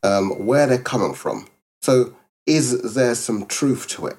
um, 0.03 0.47
where 0.47 0.67
they're 0.67 0.79
coming 0.79 1.15
from. 1.15 1.47
So, 1.83 2.15
is 2.47 2.95
there 2.95 3.15
some 3.15 3.47
truth 3.47 3.87
to 3.89 4.09
it? 4.09 4.17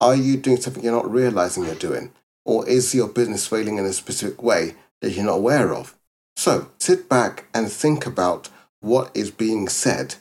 Are 0.00 0.14
you 0.14 0.36
doing 0.36 0.58
something 0.58 0.84
you're 0.84 0.92
not 0.92 1.10
realizing 1.10 1.64
you're 1.64 1.74
doing? 1.74 2.12
Or 2.44 2.68
is 2.68 2.94
your 2.94 3.08
business 3.08 3.46
failing 3.46 3.78
in 3.78 3.86
a 3.86 3.92
specific 3.92 4.42
way 4.42 4.74
that 5.00 5.12
you're 5.12 5.24
not 5.24 5.36
aware 5.36 5.74
of? 5.74 5.96
So, 6.36 6.70
sit 6.78 7.08
back 7.08 7.46
and 7.54 7.70
think 7.70 8.06
about 8.06 8.50
what 8.80 9.10
is 9.14 9.30
being 9.30 9.68
said 9.68 10.16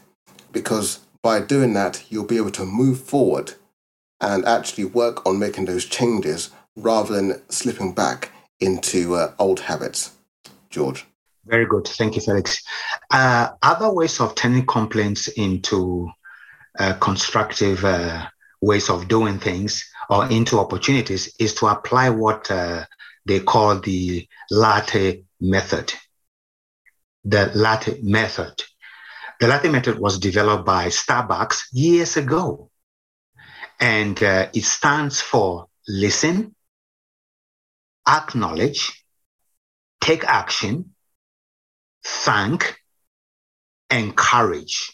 because 0.51 0.99
by 1.21 1.41
doing 1.41 1.73
that, 1.73 2.05
you'll 2.09 2.25
be 2.25 2.37
able 2.37 2.51
to 2.51 2.65
move 2.65 3.01
forward 3.01 3.53
and 4.21 4.45
actually 4.45 4.85
work 4.85 5.25
on 5.25 5.39
making 5.39 5.65
those 5.65 5.85
changes 5.85 6.51
rather 6.75 7.15
than 7.15 7.41
slipping 7.49 7.93
back 7.93 8.31
into 8.59 9.15
uh, 9.15 9.33
old 9.39 9.59
habits. 9.59 10.11
George. 10.69 11.05
Very 11.45 11.65
good. 11.65 11.87
Thank 11.87 12.15
you, 12.15 12.21
Felix. 12.21 12.63
Uh, 13.11 13.49
other 13.61 13.91
ways 13.91 14.19
of 14.19 14.33
turning 14.35 14.65
complaints 14.65 15.27
into 15.27 16.09
uh, 16.79 16.93
constructive 16.93 17.83
uh, 17.83 18.25
ways 18.61 18.89
of 18.89 19.07
doing 19.07 19.39
things 19.39 19.85
or 20.09 20.25
into 20.29 20.57
opportunities 20.57 21.33
is 21.39 21.53
to 21.55 21.67
apply 21.67 22.09
what 22.09 22.49
uh, 22.49 22.85
they 23.25 23.39
call 23.39 23.79
the 23.79 24.27
latte 24.49 25.23
method. 25.39 25.93
The 27.25 27.51
latte 27.53 27.99
method. 28.01 28.63
The 29.39 29.47
latte 29.47 29.69
method 29.69 29.99
was 29.99 30.19
developed 30.19 30.65
by 30.65 30.87
Starbucks 30.87 31.65
years 31.73 32.17
ago. 32.17 32.69
And 33.79 34.21
uh, 34.23 34.47
it 34.53 34.63
stands 34.63 35.19
for 35.19 35.67
listen, 35.87 36.52
acknowledge, 38.07 39.03
take 40.01 40.23
action, 40.25 40.93
thank, 42.03 42.75
encourage. 43.89 44.91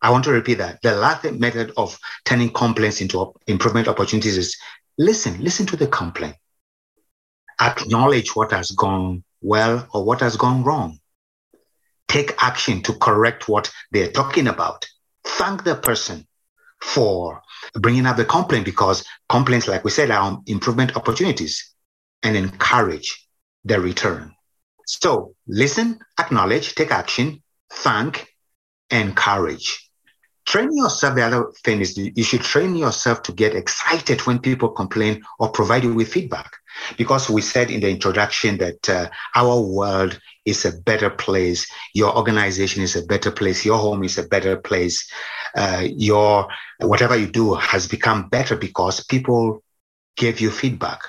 I 0.00 0.10
want 0.10 0.24
to 0.24 0.32
repeat 0.32 0.58
that. 0.58 0.82
The 0.82 0.94
last 0.94 1.24
method 1.24 1.72
of 1.76 1.98
turning 2.24 2.50
complaints 2.50 3.00
into 3.00 3.32
improvement 3.46 3.88
opportunities 3.88 4.36
is 4.36 4.56
listen, 4.98 5.42
listen 5.42 5.66
to 5.66 5.76
the 5.76 5.86
complaint. 5.86 6.36
Acknowledge 7.60 8.34
what 8.34 8.50
has 8.50 8.72
gone 8.72 9.22
well 9.40 9.86
or 9.92 10.04
what 10.04 10.20
has 10.20 10.36
gone 10.36 10.64
wrong. 10.64 10.98
Take 12.08 12.34
action 12.42 12.82
to 12.82 12.94
correct 12.94 13.48
what 13.48 13.70
they're 13.92 14.10
talking 14.10 14.48
about. 14.48 14.86
Thank 15.24 15.64
the 15.64 15.76
person 15.76 16.26
for 16.80 17.40
bringing 17.74 18.06
up 18.06 18.16
the 18.16 18.24
complaint 18.24 18.64
because 18.64 19.04
complaints, 19.28 19.68
like 19.68 19.84
we 19.84 19.90
said, 19.92 20.10
are 20.10 20.40
improvement 20.46 20.96
opportunities 20.96 21.71
and 22.22 22.36
encourage 22.36 23.28
the 23.64 23.80
return. 23.80 24.34
So 24.86 25.34
listen, 25.46 25.98
acknowledge, 26.18 26.74
take 26.74 26.90
action, 26.90 27.42
thank, 27.70 28.28
encourage. 28.90 29.88
Train 30.44 30.70
yourself. 30.72 31.14
The 31.14 31.22
other 31.22 31.52
thing 31.64 31.80
is 31.80 31.96
you 31.96 32.24
should 32.24 32.42
train 32.42 32.74
yourself 32.74 33.22
to 33.22 33.32
get 33.32 33.54
excited 33.54 34.20
when 34.26 34.40
people 34.40 34.70
complain 34.70 35.22
or 35.38 35.50
provide 35.50 35.84
you 35.84 35.94
with 35.94 36.12
feedback. 36.12 36.50
Because 36.98 37.30
we 37.30 37.42
said 37.42 37.70
in 37.70 37.80
the 37.80 37.88
introduction 37.88 38.58
that 38.58 38.88
uh, 38.88 39.08
our 39.36 39.60
world 39.60 40.18
is 40.44 40.64
a 40.64 40.72
better 40.72 41.10
place. 41.10 41.70
Your 41.94 42.16
organization 42.16 42.82
is 42.82 42.96
a 42.96 43.06
better 43.06 43.30
place. 43.30 43.64
Your 43.64 43.78
home 43.78 44.02
is 44.02 44.18
a 44.18 44.24
better 44.26 44.56
place. 44.56 45.08
Uh, 45.54 45.86
your 45.86 46.48
whatever 46.80 47.16
you 47.16 47.28
do 47.28 47.54
has 47.54 47.86
become 47.86 48.28
better 48.28 48.56
because 48.56 49.04
people 49.04 49.62
give 50.16 50.40
you 50.40 50.50
feedback 50.50 51.00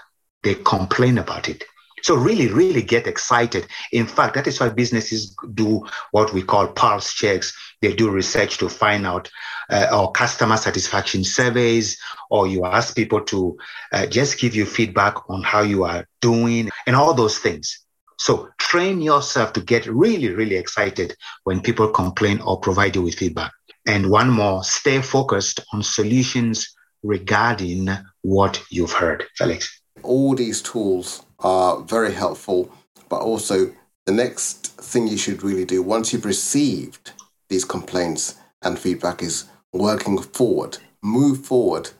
they 0.43 0.55
complain 0.55 1.17
about 1.17 1.50
it. 1.50 1.63
So 2.03 2.15
really, 2.15 2.47
really 2.47 2.81
get 2.81 3.07
excited. 3.07 3.65
In 3.93 4.05
fact, 4.05 4.35
that 4.35 4.45
is 4.45 4.59
why 4.59 4.67
businesses 4.69 5.33
do 5.53 5.85
what 6.12 6.33
we 6.33 6.43
call 6.43 6.67
pulse 6.67 7.13
checks. 7.13 7.53
They 7.81 7.93
do 7.93 8.09
research 8.09 8.57
to 8.57 8.67
find 8.67 9.07
out 9.07 9.31
uh, 9.69 9.88
or 9.93 10.12
customer 10.12 10.57
satisfaction 10.57 11.23
surveys, 11.23 11.97
or 12.29 12.45
you 12.45 12.65
ask 12.65 12.93
people 12.93 13.21
to 13.21 13.57
uh, 13.93 14.05
just 14.05 14.38
give 14.38 14.53
you 14.53 14.65
feedback 14.65 15.29
on 15.29 15.43
how 15.43 15.62
you 15.62 15.85
are 15.85 16.05
doing 16.19 16.69
and 16.85 16.95
all 16.95 17.13
those 17.13 17.38
things. 17.38 17.79
So 18.17 18.50
train 18.59 19.01
yourself 19.01 19.53
to 19.53 19.62
get 19.62 19.85
really, 19.85 20.29
really 20.29 20.57
excited 20.57 21.15
when 21.45 21.62
people 21.62 21.88
complain 21.88 22.41
or 22.41 22.59
provide 22.59 22.97
you 22.97 23.01
with 23.03 23.15
feedback. 23.15 23.53
And 23.85 24.09
one 24.09 24.29
more, 24.29 24.63
stay 24.65 25.01
focused 25.01 25.62
on 25.71 25.83
solutions 25.83 26.75
regarding 27.01 27.89
what 28.23 28.62
you've 28.69 28.93
heard. 28.93 29.25
Felix 29.38 29.82
all 30.03 30.36
these 30.36 30.62
tools 30.62 31.24
are 31.39 31.81
very 31.81 32.13
helpful, 32.13 32.72
but 33.10 33.22
also 33.22 33.72
the 34.05 34.12
next 34.12 34.67
thing 34.81 35.07
you 35.07 35.17
should 35.17 35.43
really 35.43 35.65
do 35.65 35.81
once 35.81 36.12
you've 36.12 36.25
received 36.25 37.12
these 37.50 37.65
complaints 37.65 38.36
and 38.62 38.79
feedback 38.79 39.22
is 39.22 39.45
working 39.72 40.17
forward, 40.17 40.77
move 41.01 41.45
forward, 41.45 41.91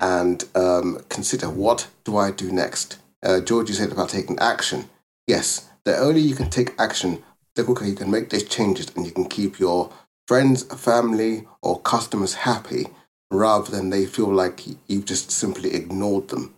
and 0.00 0.44
um, 0.54 1.00
consider 1.08 1.48
what 1.48 1.88
do 2.04 2.16
I 2.16 2.30
do 2.30 2.52
next. 2.52 2.98
Uh, 3.22 3.40
George, 3.40 3.68
you 3.68 3.74
said 3.74 3.92
about 3.92 4.10
taking 4.10 4.38
action. 4.38 4.88
Yes, 5.26 5.68
the 5.84 5.94
earlier 5.94 6.24
you 6.24 6.34
can 6.34 6.50
take 6.50 6.78
action, 6.78 7.22
the 7.54 7.64
quicker 7.64 7.86
you 7.86 7.94
can 7.94 8.10
make 8.10 8.30
these 8.30 8.44
changes 8.44 8.92
and 8.94 9.06
you 9.06 9.12
can 9.12 9.28
keep 9.28 9.58
your 9.58 9.90
friends, 10.28 10.64
family, 10.64 11.46
or 11.62 11.80
customers 11.80 12.34
happy 12.34 12.86
rather 13.30 13.70
than 13.70 13.90
they 13.90 14.06
feel 14.06 14.32
like 14.32 14.62
you've 14.86 15.04
just 15.04 15.30
simply 15.30 15.74
ignored 15.74 16.28
them 16.28 16.55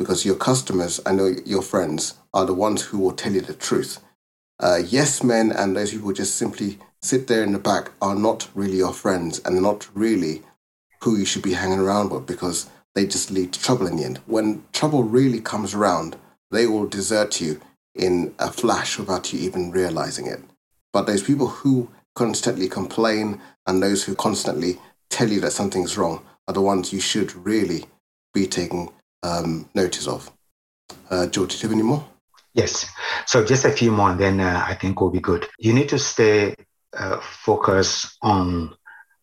because 0.00 0.24
your 0.24 0.34
customers, 0.34 0.98
I 1.04 1.12
know 1.12 1.34
your 1.44 1.60
friends, 1.60 2.14
are 2.32 2.46
the 2.46 2.54
ones 2.54 2.80
who 2.80 2.98
will 2.98 3.12
tell 3.12 3.34
you 3.34 3.42
the 3.42 3.52
truth. 3.52 3.98
Uh, 4.58 4.80
yes 4.82 5.22
men 5.22 5.52
and 5.52 5.76
those 5.76 5.90
people 5.90 6.14
just 6.14 6.36
simply 6.36 6.78
sit 7.02 7.26
there 7.26 7.42
in 7.42 7.52
the 7.52 7.58
back 7.58 7.92
are 8.00 8.14
not 8.14 8.48
really 8.54 8.78
your 8.78 8.94
friends 8.94 9.42
and 9.44 9.60
not 9.60 9.90
really 9.92 10.40
who 11.02 11.18
you 11.18 11.26
should 11.26 11.42
be 11.42 11.52
hanging 11.52 11.78
around 11.78 12.10
with 12.10 12.24
because 12.24 12.70
they 12.94 13.04
just 13.04 13.30
lead 13.30 13.52
to 13.52 13.60
trouble 13.60 13.86
in 13.86 13.96
the 13.96 14.04
end. 14.04 14.20
When 14.24 14.64
trouble 14.72 15.02
really 15.02 15.38
comes 15.38 15.74
around, 15.74 16.16
they 16.50 16.66
will 16.66 16.86
desert 16.86 17.38
you 17.38 17.60
in 17.94 18.34
a 18.38 18.50
flash 18.50 18.98
without 18.98 19.34
you 19.34 19.40
even 19.40 19.70
realizing 19.70 20.26
it. 20.26 20.40
But 20.94 21.06
those 21.06 21.22
people 21.22 21.48
who 21.48 21.90
constantly 22.14 22.70
complain 22.70 23.38
and 23.66 23.82
those 23.82 24.04
who 24.04 24.14
constantly 24.14 24.78
tell 25.10 25.28
you 25.28 25.40
that 25.40 25.52
something's 25.52 25.98
wrong 25.98 26.24
are 26.48 26.54
the 26.54 26.62
ones 26.62 26.90
you 26.90 27.00
should 27.00 27.34
really 27.34 27.84
be 28.32 28.46
taking 28.46 28.88
um, 29.22 29.68
notice 29.74 30.06
of. 30.06 30.30
Uh, 31.10 31.26
George, 31.26 31.52
do 31.52 31.56
you 31.56 31.62
have 31.62 31.72
any 31.72 31.82
more? 31.82 32.04
Yes. 32.54 32.86
So 33.26 33.44
just 33.44 33.64
a 33.64 33.70
few 33.70 33.92
more, 33.92 34.10
and 34.10 34.20
then 34.20 34.40
uh, 34.40 34.64
I 34.66 34.74
think 34.74 35.00
we'll 35.00 35.10
be 35.10 35.20
good. 35.20 35.46
You 35.58 35.72
need 35.72 35.88
to 35.90 35.98
stay 35.98 36.54
uh, 36.96 37.20
focused 37.20 38.16
on 38.22 38.74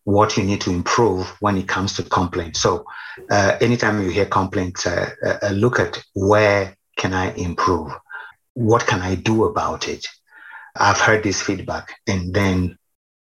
what 0.04 0.38
you 0.38 0.44
need 0.44 0.62
to 0.62 0.72
improve 0.72 1.28
when 1.42 1.58
it 1.58 1.68
comes 1.68 1.94
to 1.94 2.04
complaints. 2.04 2.62
So 2.62 2.86
uh, 3.30 3.58
anytime 3.60 4.02
you 4.02 4.10
hear 4.10 4.26
complaints, 4.26 4.88
uh, 4.88 5.14
uh, 5.42 5.50
look 5.50 5.80
at 5.80 6.02
where 6.14 6.76
can 6.96 7.14
I 7.14 7.34
improve? 7.34 7.92
What 8.54 8.88
can 8.88 9.02
I 9.02 9.16
do 9.16 9.44
about 9.44 9.88
it? 9.90 10.08
I've 10.76 11.00
heard 11.00 11.24
this 11.24 11.42
feedback, 11.42 11.96
and 12.08 12.34
then 12.34 12.78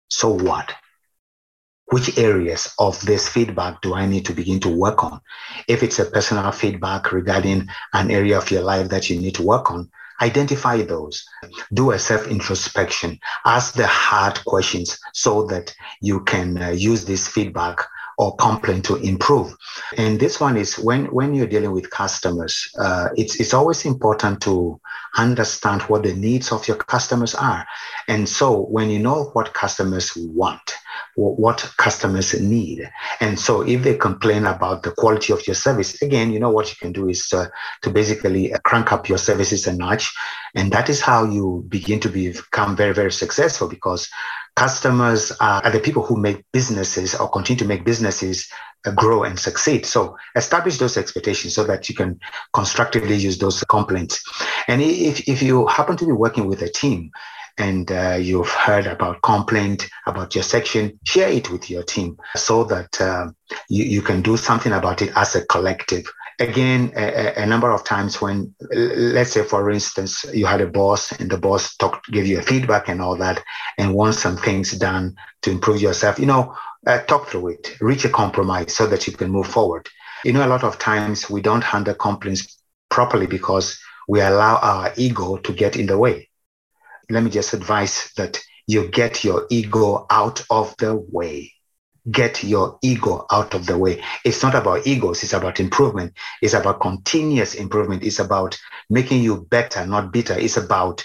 so 0.09 0.31
what? 0.31 0.75
Which 1.93 2.17
areas 2.17 2.73
of 2.79 2.99
this 3.03 3.29
feedback 3.29 3.83
do 3.83 3.93
I 3.93 4.07
need 4.07 4.25
to 4.25 4.33
begin 4.33 4.61
to 4.61 4.71
work 4.71 5.05
on? 5.05 5.21
If 5.69 5.83
it's 5.83 5.99
a 5.99 6.07
personal 6.07 6.51
feedback 6.51 7.13
regarding 7.13 7.69
an 7.93 8.11
area 8.11 8.39
of 8.39 8.51
your 8.51 8.63
life 8.63 8.89
that 8.89 9.11
you 9.11 9.21
need 9.21 9.35
to 9.35 9.43
work 9.43 9.71
on, 9.71 9.91
identify 10.23 10.81
those, 10.81 11.23
do 11.75 11.91
a 11.91 11.99
self 11.99 12.27
introspection, 12.29 13.19
ask 13.45 13.75
the 13.75 13.87
hard 13.87 14.43
questions 14.47 14.99
so 15.13 15.45
that 15.49 15.75
you 16.01 16.21
can 16.21 16.63
uh, 16.63 16.71
use 16.71 17.05
this 17.05 17.29
feedback 17.29 17.81
or 18.17 18.37
complaint 18.37 18.85
to 18.87 18.97
improve. 18.97 19.55
And 19.99 20.19
this 20.19 20.41
one 20.41 20.57
is 20.57 20.79
when, 20.79 21.07
when 21.07 21.35
you're 21.35 21.47
dealing 21.47 21.73
with 21.73 21.91
customers, 21.91 22.71
uh, 22.79 23.09
it's, 23.17 23.39
it's 23.39 23.53
always 23.53 23.85
important 23.85 24.41
to 24.43 24.81
understand 25.17 25.83
what 25.83 26.05
the 26.05 26.15
needs 26.15 26.53
of 26.53 26.67
your 26.69 26.77
customers 26.77 27.35
are. 27.35 27.67
And 28.09 28.29
so 28.29 28.63
when 28.63 28.91
you 28.91 28.99
know 28.99 29.25
what 29.35 29.55
customers 29.55 30.17
want, 30.17 30.75
what 31.14 31.71
customers 31.76 32.38
need. 32.40 32.90
And 33.21 33.38
so 33.38 33.62
if 33.62 33.83
they 33.83 33.97
complain 33.97 34.47
about 34.47 34.83
the 34.83 34.92
quality 34.92 35.33
of 35.33 35.47
your 35.47 35.54
service, 35.54 36.00
again, 36.00 36.33
you 36.33 36.40
know 36.40 36.50
what 36.50 36.71
you 36.71 36.76
can 36.81 36.92
do 36.92 37.09
is 37.09 37.33
uh, 37.33 37.47
to 37.83 37.90
basically 37.90 38.52
crank 38.64 38.92
up 38.92 39.09
your 39.09 39.19
services 39.19 39.66
a 39.66 39.75
notch. 39.75 40.12
And 40.54 40.73
that 40.73 40.88
is 40.88 41.00
how 41.00 41.25
you 41.25 41.64
begin 41.69 42.00
to 42.00 42.09
become 42.09 42.76
very, 42.76 42.95
very 42.95 43.12
successful 43.12 43.69
because 43.69 44.09
customers 44.57 45.33
are, 45.40 45.71
the 45.71 45.81
people 45.81 46.02
who 46.02 46.16
make 46.16 46.45
businesses 46.52 47.14
or 47.14 47.31
continue 47.31 47.59
to 47.59 47.64
make 47.66 47.85
businesses 47.85 48.49
uh, 48.85 48.90
grow 48.92 49.23
and 49.23 49.38
succeed. 49.38 49.87
So 49.87 50.16
establish 50.35 50.78
those 50.78 50.97
expectations 50.97 51.54
so 51.54 51.64
that 51.64 51.88
you 51.88 51.95
can 51.95 52.19
constructively 52.52 53.16
use 53.16 53.38
those 53.38 53.62
complaints. 53.64 54.23
And 54.69 54.83
if, 54.83 55.28
if 55.28 55.42
you 55.42 55.66
happen 55.66 55.97
to 55.99 56.07
be 56.07 56.12
working 56.12 56.47
with 56.47 56.62
a 56.62 56.69
team 56.69 57.12
and 57.59 57.91
uh, 57.91 58.17
you've 58.21 58.51
heard 58.51 58.87
about 58.87 59.23
complaint 59.23 59.89
about 60.07 60.35
your 60.35 60.45
section, 60.45 60.99
share 61.05 61.29
it 61.29 61.51
with 61.51 61.71
your 61.71 61.83
team 61.83 62.17
so 62.37 62.65
that 62.65 63.01
uh, 63.01 63.27
you, 63.69 63.85
you 63.85 64.03
can 64.03 64.23
do 64.23 64.37
something 64.37 64.73
about 64.73 65.03
it 65.03 65.13
as 65.17 65.35
a 65.37 65.45
collective. 65.47 66.11
Again 66.41 66.93
a, 66.97 67.43
a, 67.43 67.47
number 67.47 67.71
of 67.71 67.85
times 67.85 68.21
when 68.21 68.53
let's 68.73 69.33
say 69.33 69.45
for 69.45 69.71
instance 69.71 70.25
you 70.33 70.47
had 70.47 70.63
a 70.63 70.67
boss 70.67 71.13
and 71.13 71.31
the 71.31 71.37
boss 71.37 71.77
talked 71.77 72.11
gave 72.11 72.27
you 72.27 72.39
a 72.39 72.43
feedback 72.43 72.89
and 72.89 73.01
all 73.01 73.17
that 73.17 73.45
and 73.79 73.95
want 73.95 74.15
some 74.15 74.37
things 74.37 74.73
done 74.73 75.15
to 75.43 75.51
improve 75.51 75.81
yourself 75.81 76.19
you 76.19 76.27
know 76.27 76.57
uh, 76.87 77.01
talk 77.03 77.29
through 77.29 77.49
it 77.49 77.77
reach 77.81 78.05
a 78.07 78.09
compromise 78.09 78.75
so 78.75 78.87
that 78.87 79.07
you 79.07 79.13
can 79.13 79.31
move 79.31 79.47
forward. 79.47 79.89
You 80.25 80.33
know 80.33 80.45
a 80.45 80.49
lot 80.49 80.65
of 80.65 80.79
times 80.79 81.31
we 81.31 81.43
don't 81.43 81.63
handle 81.63 81.95
complaints 81.95 82.59
properly 82.88 83.27
because 83.27 83.79
we 84.09 84.21
allow 84.21 84.57
our 84.57 84.93
ego 84.97 85.37
to 85.37 85.53
get 85.53 85.77
in 85.77 85.87
the 85.87 85.99
way 85.99 86.29
let 87.11 87.23
me 87.23 87.31
just 87.31 87.53
advise 87.55 88.11
that 88.17 88.41
you 88.67 88.88
get 88.88 89.25
your 89.25 89.47
ego 89.51 90.07
out 90.11 90.45
of 90.51 90.75
the 90.79 90.95
way 90.97 91.53
get 92.11 92.43
your 92.43 92.79
ego 92.83 93.27
out 93.31 93.55
of 93.55 93.67
the 93.67 93.79
way. 93.79 94.03
It's 94.25 94.43
not 94.43 94.55
about 94.55 94.87
egos, 94.87 95.23
it's 95.23 95.33
about 95.33 95.61
improvement. 95.61 96.15
It's 96.41 96.55
about 96.55 96.81
continuous 96.81 97.55
improvement. 97.55 98.03
It's 98.03 98.19
about 98.19 98.59
making 98.91 99.23
you 99.23 99.47
better, 99.51 99.87
not 99.87 100.12
bitter. 100.12 100.35
It's 100.38 100.57
about 100.57 101.05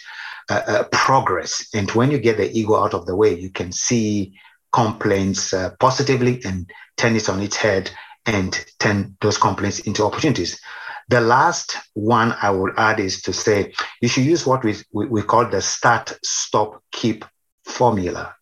uh, 0.50 0.62
uh, 0.68 0.84
progress. 0.92 1.68
And 1.74 1.90
when 1.92 2.10
you 2.10 2.20
get 2.20 2.38
the 2.38 2.52
ego 2.52 2.76
out 2.76 2.94
of 2.94 3.06
the 3.06 3.16
way, 3.16 3.38
you 3.38 3.52
can 3.52 3.72
see 3.72 4.38
complaints 4.72 5.54
uh, 5.54 5.72
positively 5.80 6.42
and 6.44 6.70
turn 6.98 7.16
it 7.16 7.30
on 7.30 7.42
its 7.42 7.58
head 7.58 7.92
and 8.26 8.66
turn 8.80 9.16
those 9.22 9.38
complaints 9.38 9.80
into 9.80 10.04
opportunities. 10.04 10.60
The 11.10 11.22
last 11.22 11.78
one 11.94 12.36
I 12.42 12.50
would 12.50 12.74
add 12.78 13.00
is 13.00 13.22
to 13.24 13.34
say 13.34 13.74
you 14.02 14.10
should 14.10 14.26
use 14.26 14.46
what 14.46 14.64
we, 14.64 14.76
we, 14.92 15.08
we 15.08 15.22
call 15.22 15.46
the 15.46 15.62
start, 15.62 16.18
stop, 16.24 16.84
keep 16.92 17.24
formula. 17.64 18.36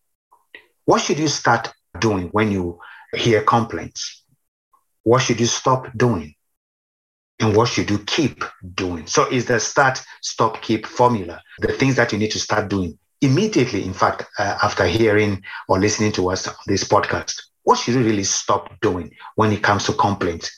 What 0.85 1.01
should 1.01 1.19
you 1.19 1.27
start 1.27 1.71
doing 1.99 2.29
when 2.29 2.51
you 2.51 2.79
hear 3.13 3.43
complaints? 3.43 4.23
What 5.03 5.19
should 5.21 5.39
you 5.39 5.45
stop 5.45 5.87
doing? 5.95 6.33
And 7.39 7.55
what 7.55 7.67
should 7.69 7.89
you 7.89 7.99
keep 7.99 8.43
doing? 8.73 9.05
So 9.07 9.29
is 9.31 9.45
the 9.45 9.59
start, 9.59 10.01
stop, 10.21 10.61
keep 10.61 10.85
formula, 10.85 11.41
the 11.59 11.73
things 11.73 11.95
that 11.97 12.11
you 12.11 12.17
need 12.17 12.31
to 12.31 12.39
start 12.39 12.69
doing 12.69 12.97
immediately, 13.21 13.83
in 13.83 13.93
fact, 13.93 14.25
uh, 14.39 14.57
after 14.63 14.85
hearing 14.85 15.43
or 15.67 15.79
listening 15.79 16.11
to 16.13 16.29
us 16.31 16.47
on 16.47 16.55
this 16.67 16.83
podcast. 16.83 17.41
What 17.63 17.77
should 17.79 17.95
you 17.95 18.03
really 18.03 18.23
stop 18.23 18.69
doing 18.81 19.11
when 19.35 19.51
it 19.51 19.63
comes 19.63 19.85
to 19.85 19.93
complaints? 19.93 20.51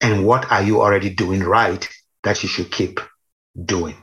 And 0.00 0.24
what 0.24 0.50
are 0.50 0.62
you 0.62 0.80
already 0.80 1.10
doing 1.10 1.42
right 1.42 1.88
that 2.22 2.42
you 2.42 2.48
should 2.48 2.70
keep 2.70 3.00
doing? 3.64 3.96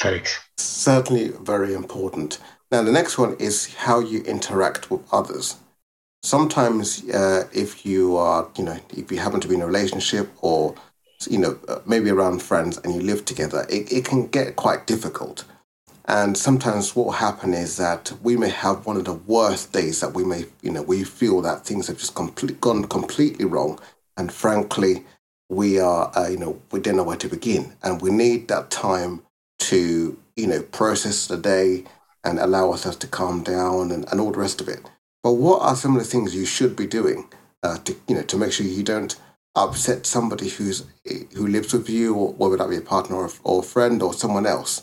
Felix. 0.00 0.38
Certainly 0.56 1.32
very 1.40 1.74
important. 1.74 2.38
Now, 2.70 2.82
the 2.82 2.92
next 2.92 3.18
one 3.18 3.36
is 3.38 3.74
how 3.74 4.00
you 4.00 4.22
interact 4.22 4.90
with 4.90 5.02
others 5.12 5.56
sometimes 6.22 7.08
uh, 7.10 7.48
if 7.52 7.84
you 7.84 8.16
are, 8.16 8.48
you 8.56 8.64
know, 8.64 8.78
if 8.90 9.10
you 9.10 9.18
happen 9.18 9.40
to 9.40 9.48
be 9.48 9.54
in 9.54 9.62
a 9.62 9.66
relationship 9.66 10.30
or, 10.40 10.74
you 11.28 11.38
know, 11.38 11.58
uh, 11.68 11.80
maybe 11.86 12.10
around 12.10 12.42
friends 12.42 12.78
and 12.78 12.94
you 12.94 13.00
live 13.00 13.24
together, 13.24 13.66
it, 13.68 13.92
it 13.92 14.04
can 14.04 14.26
get 14.28 14.56
quite 14.56 14.86
difficult. 14.86 15.44
And 16.06 16.36
sometimes 16.36 16.96
what 16.96 17.06
will 17.06 17.12
happen 17.12 17.54
is 17.54 17.76
that 17.76 18.12
we 18.22 18.36
may 18.36 18.48
have 18.48 18.86
one 18.86 18.96
of 18.96 19.04
the 19.04 19.12
worst 19.12 19.72
days 19.72 20.00
that 20.00 20.14
we 20.14 20.24
may, 20.24 20.46
you 20.60 20.70
know, 20.70 20.82
we 20.82 21.04
feel 21.04 21.40
that 21.42 21.64
things 21.64 21.86
have 21.86 21.98
just 21.98 22.14
complete, 22.14 22.60
gone 22.60 22.84
completely 22.84 23.44
wrong. 23.44 23.78
And 24.16 24.32
frankly, 24.32 25.04
we 25.48 25.78
are, 25.78 26.12
uh, 26.16 26.28
you 26.28 26.38
know, 26.38 26.60
we 26.70 26.80
don't 26.80 26.96
know 26.96 27.02
where 27.02 27.16
to 27.16 27.28
begin. 27.28 27.74
And 27.82 28.00
we 28.00 28.10
need 28.10 28.48
that 28.48 28.70
time 28.70 29.22
to, 29.60 30.18
you 30.36 30.46
know, 30.46 30.62
process 30.62 31.26
the 31.26 31.36
day 31.36 31.84
and 32.24 32.38
allow 32.38 32.70
ourselves 32.70 32.96
to 32.98 33.06
calm 33.06 33.42
down 33.42 33.90
and, 33.90 34.06
and 34.10 34.20
all 34.20 34.32
the 34.32 34.38
rest 34.38 34.60
of 34.60 34.68
it. 34.68 34.88
But 35.22 35.34
what 35.34 35.62
are 35.62 35.76
some 35.76 35.96
of 35.96 36.02
the 36.02 36.08
things 36.08 36.34
you 36.34 36.44
should 36.44 36.74
be 36.76 36.86
doing 36.86 37.28
uh, 37.62 37.78
to 37.78 37.96
you 38.08 38.14
know 38.14 38.22
to 38.22 38.36
make 38.36 38.52
sure 38.52 38.66
you 38.66 38.82
don't 38.82 39.16
upset 39.54 40.06
somebody 40.06 40.48
who's 40.48 40.84
who 41.34 41.46
lives 41.46 41.72
with 41.72 41.88
you, 41.88 42.14
or 42.14 42.32
whether 42.32 42.56
that 42.56 42.70
be 42.70 42.76
a 42.76 42.80
partner 42.80 43.16
or, 43.16 43.30
or 43.44 43.60
a 43.60 43.64
friend 43.64 44.02
or 44.02 44.14
someone 44.14 44.46
else? 44.46 44.82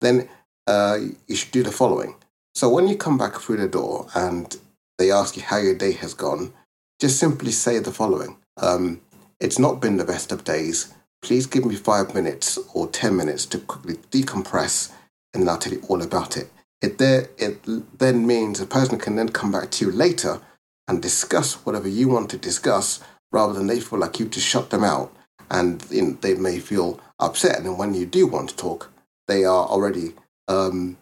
Then 0.00 0.28
uh, 0.66 0.98
you 1.26 1.36
should 1.36 1.52
do 1.52 1.62
the 1.62 1.72
following. 1.72 2.16
So 2.54 2.68
when 2.68 2.88
you 2.88 2.96
come 2.96 3.18
back 3.18 3.36
through 3.36 3.58
the 3.58 3.68
door 3.68 4.06
and 4.14 4.56
they 4.98 5.10
ask 5.10 5.36
you 5.36 5.42
how 5.42 5.58
your 5.58 5.74
day 5.74 5.92
has 5.92 6.14
gone, 6.14 6.52
just 7.00 7.18
simply 7.18 7.52
say 7.52 7.78
the 7.78 7.92
following: 7.92 8.38
um, 8.56 9.00
"It's 9.40 9.58
not 9.58 9.80
been 9.80 9.96
the 9.96 10.04
best 10.04 10.32
of 10.32 10.44
days. 10.44 10.92
Please 11.22 11.46
give 11.46 11.64
me 11.64 11.76
five 11.76 12.14
minutes 12.14 12.58
or 12.74 12.86
ten 12.88 13.16
minutes 13.16 13.46
to 13.46 13.58
quickly 13.58 13.96
decompress, 14.10 14.92
and 15.34 15.48
I'll 15.48 15.58
tell 15.58 15.72
you 15.72 15.82
all 15.88 16.02
about 16.02 16.36
it." 16.36 16.50
it 16.82 16.98
there 16.98 17.28
it 17.38 17.60
then 17.98 18.26
means 18.26 18.60
a 18.60 18.66
person 18.66 18.98
can 18.98 19.16
then 19.16 19.28
come 19.28 19.52
back 19.52 19.70
to 19.70 19.86
you 19.86 19.92
later 19.92 20.40
and 20.88 21.02
discuss 21.02 21.54
whatever 21.64 21.88
you 21.88 22.08
want 22.08 22.30
to 22.30 22.38
discuss 22.38 23.00
rather 23.32 23.52
than 23.52 23.66
they 23.66 23.80
feel 23.80 23.98
like 23.98 24.20
you 24.20 24.28
to 24.28 24.40
shut 24.40 24.70
them 24.70 24.84
out 24.84 25.12
and 25.50 25.84
you 25.90 26.02
know, 26.02 26.18
they 26.20 26.34
may 26.34 26.58
feel 26.58 27.00
upset 27.18 27.58
and 27.58 27.78
when 27.78 27.94
you 27.94 28.06
do 28.06 28.26
want 28.26 28.50
to 28.50 28.56
talk 28.56 28.92
they 29.26 29.44
are 29.44 29.66
already 29.66 30.12
um, 30.48 30.96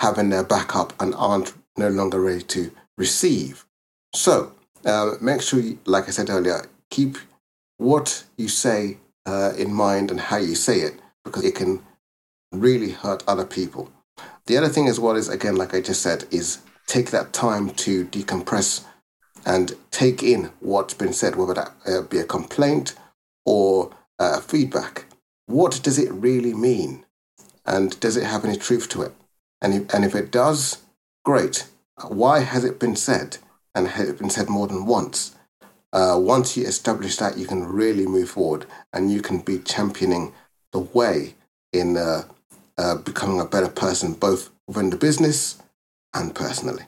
having 0.00 0.30
their 0.30 0.44
backup 0.44 0.92
and 1.00 1.14
aren't 1.14 1.54
no 1.76 1.88
longer 1.88 2.20
ready 2.20 2.42
to 2.42 2.70
receive 2.96 3.66
so 4.14 4.52
uh, 4.86 5.12
make 5.20 5.42
sure 5.42 5.60
you, 5.60 5.78
like 5.84 6.08
i 6.08 6.10
said 6.10 6.30
earlier 6.30 6.66
keep 6.90 7.18
what 7.76 8.24
you 8.38 8.48
say 8.48 8.96
uh, 9.26 9.52
in 9.58 9.72
mind 9.72 10.10
and 10.10 10.20
how 10.20 10.38
you 10.38 10.54
say 10.54 10.80
it 10.80 10.94
because 11.24 11.44
it 11.44 11.54
can 11.54 11.82
really 12.52 12.90
hurt 12.92 13.22
other 13.26 13.44
people 13.44 13.90
the 14.46 14.56
other 14.56 14.68
thing 14.68 14.86
as 14.88 15.00
well 15.00 15.16
is, 15.16 15.28
again, 15.28 15.56
like 15.56 15.74
I 15.74 15.80
just 15.80 16.02
said, 16.02 16.24
is 16.30 16.58
take 16.86 17.10
that 17.10 17.32
time 17.32 17.70
to 17.70 18.04
decompress 18.06 18.84
and 19.44 19.74
take 19.90 20.22
in 20.22 20.50
what's 20.60 20.94
been 20.94 21.12
said, 21.12 21.36
whether 21.36 21.54
that 21.54 21.72
uh, 21.86 22.02
be 22.02 22.18
a 22.18 22.24
complaint 22.24 22.94
or 23.44 23.90
uh, 24.18 24.40
feedback. 24.40 25.06
What 25.46 25.80
does 25.82 25.98
it 25.98 26.12
really 26.12 26.54
mean? 26.54 27.04
And 27.64 27.98
does 27.98 28.16
it 28.16 28.24
have 28.24 28.44
any 28.44 28.56
truth 28.56 28.88
to 28.90 29.02
it? 29.02 29.12
And 29.60 29.74
if, 29.74 29.94
and 29.94 30.04
if 30.04 30.14
it 30.14 30.30
does, 30.30 30.82
great. 31.24 31.66
Why 32.08 32.40
has 32.40 32.64
it 32.64 32.78
been 32.78 32.94
said? 32.94 33.38
And 33.76 33.86
has 33.86 34.12
been 34.14 34.30
said 34.30 34.48
more 34.48 34.66
than 34.66 34.86
once? 34.86 35.36
uh, 35.96 36.18
once 36.18 36.56
you 36.56 36.64
establish 36.66 37.16
that, 37.16 37.38
you 37.38 37.46
can 37.46 37.64
really 37.64 38.06
move 38.06 38.28
forward 38.30 38.66
and 38.92 39.10
you 39.10 39.22
can 39.22 39.38
be 39.38 39.58
championing 39.58 40.32
the 40.72 40.80
way 40.80 41.34
in 41.72 41.96
uh, 41.96 42.22
uh, 42.76 42.96
becoming 42.96 43.40
a 43.40 43.46
better 43.46 43.68
person, 43.68 44.12
both 44.12 44.50
within 44.66 44.90
the 44.90 44.96
business 44.96 45.56
and 46.12 46.34
personally. 46.34 46.84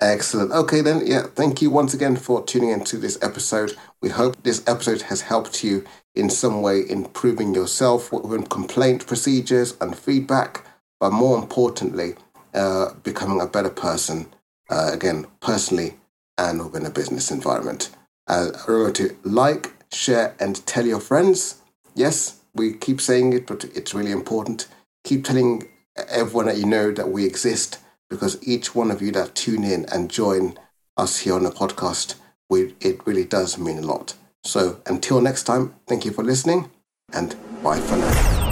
Excellent. 0.00 0.52
Okay, 0.52 0.82
then, 0.82 1.06
yeah, 1.06 1.22
thank 1.22 1.62
you 1.62 1.70
once 1.70 1.94
again 1.94 2.16
for 2.16 2.44
tuning 2.44 2.68
into 2.68 2.98
this 2.98 3.18
episode. 3.22 3.76
We 4.02 4.10
hope 4.10 4.42
this 4.42 4.62
episode 4.66 5.02
has 5.02 5.22
helped 5.22 5.64
you 5.64 5.84
in 6.14 6.28
some 6.28 6.60
way 6.60 6.82
improving 6.86 7.54
yourself 7.54 8.12
within 8.12 8.44
complaint 8.44 9.06
procedures 9.06 9.74
and 9.80 9.96
feedback, 9.96 10.66
but 11.00 11.12
more 11.12 11.38
importantly, 11.38 12.16
uh, 12.52 12.92
becoming 13.02 13.40
a 13.40 13.46
better 13.46 13.70
person, 13.70 14.26
uh, 14.68 14.90
again, 14.92 15.26
personally 15.40 15.94
and 16.38 16.64
within 16.64 16.86
a 16.86 16.90
business 16.90 17.30
environment. 17.30 17.90
Uh, 18.26 18.50
remember 18.66 18.92
to 18.92 19.16
like, 19.24 19.72
share, 19.92 20.34
and 20.40 20.66
tell 20.66 20.86
your 20.86 21.00
friends. 21.00 21.60
Yes, 21.94 22.40
we 22.54 22.72
keep 22.72 23.00
saying 23.00 23.32
it, 23.32 23.46
but 23.46 23.64
it's 23.64 23.94
really 23.94 24.12
important. 24.12 24.68
Keep 25.04 25.24
telling 25.24 25.68
everyone 26.08 26.46
that 26.46 26.58
you 26.58 26.66
know 26.66 26.90
that 26.92 27.10
we 27.10 27.24
exist 27.24 27.78
because 28.10 28.46
each 28.46 28.74
one 28.74 28.90
of 28.90 29.02
you 29.02 29.10
that 29.12 29.34
tune 29.34 29.64
in 29.64 29.86
and 29.86 30.10
join 30.10 30.58
us 30.96 31.20
here 31.20 31.34
on 31.34 31.44
the 31.44 31.50
podcast, 31.50 32.14
we, 32.48 32.74
it 32.80 33.06
really 33.06 33.24
does 33.24 33.58
mean 33.58 33.78
a 33.78 33.82
lot. 33.82 34.14
So 34.44 34.80
until 34.86 35.20
next 35.20 35.44
time, 35.44 35.74
thank 35.86 36.04
you 36.04 36.12
for 36.12 36.22
listening 36.22 36.70
and 37.12 37.34
bye 37.62 37.80
for 37.80 37.96
now. 37.96 38.43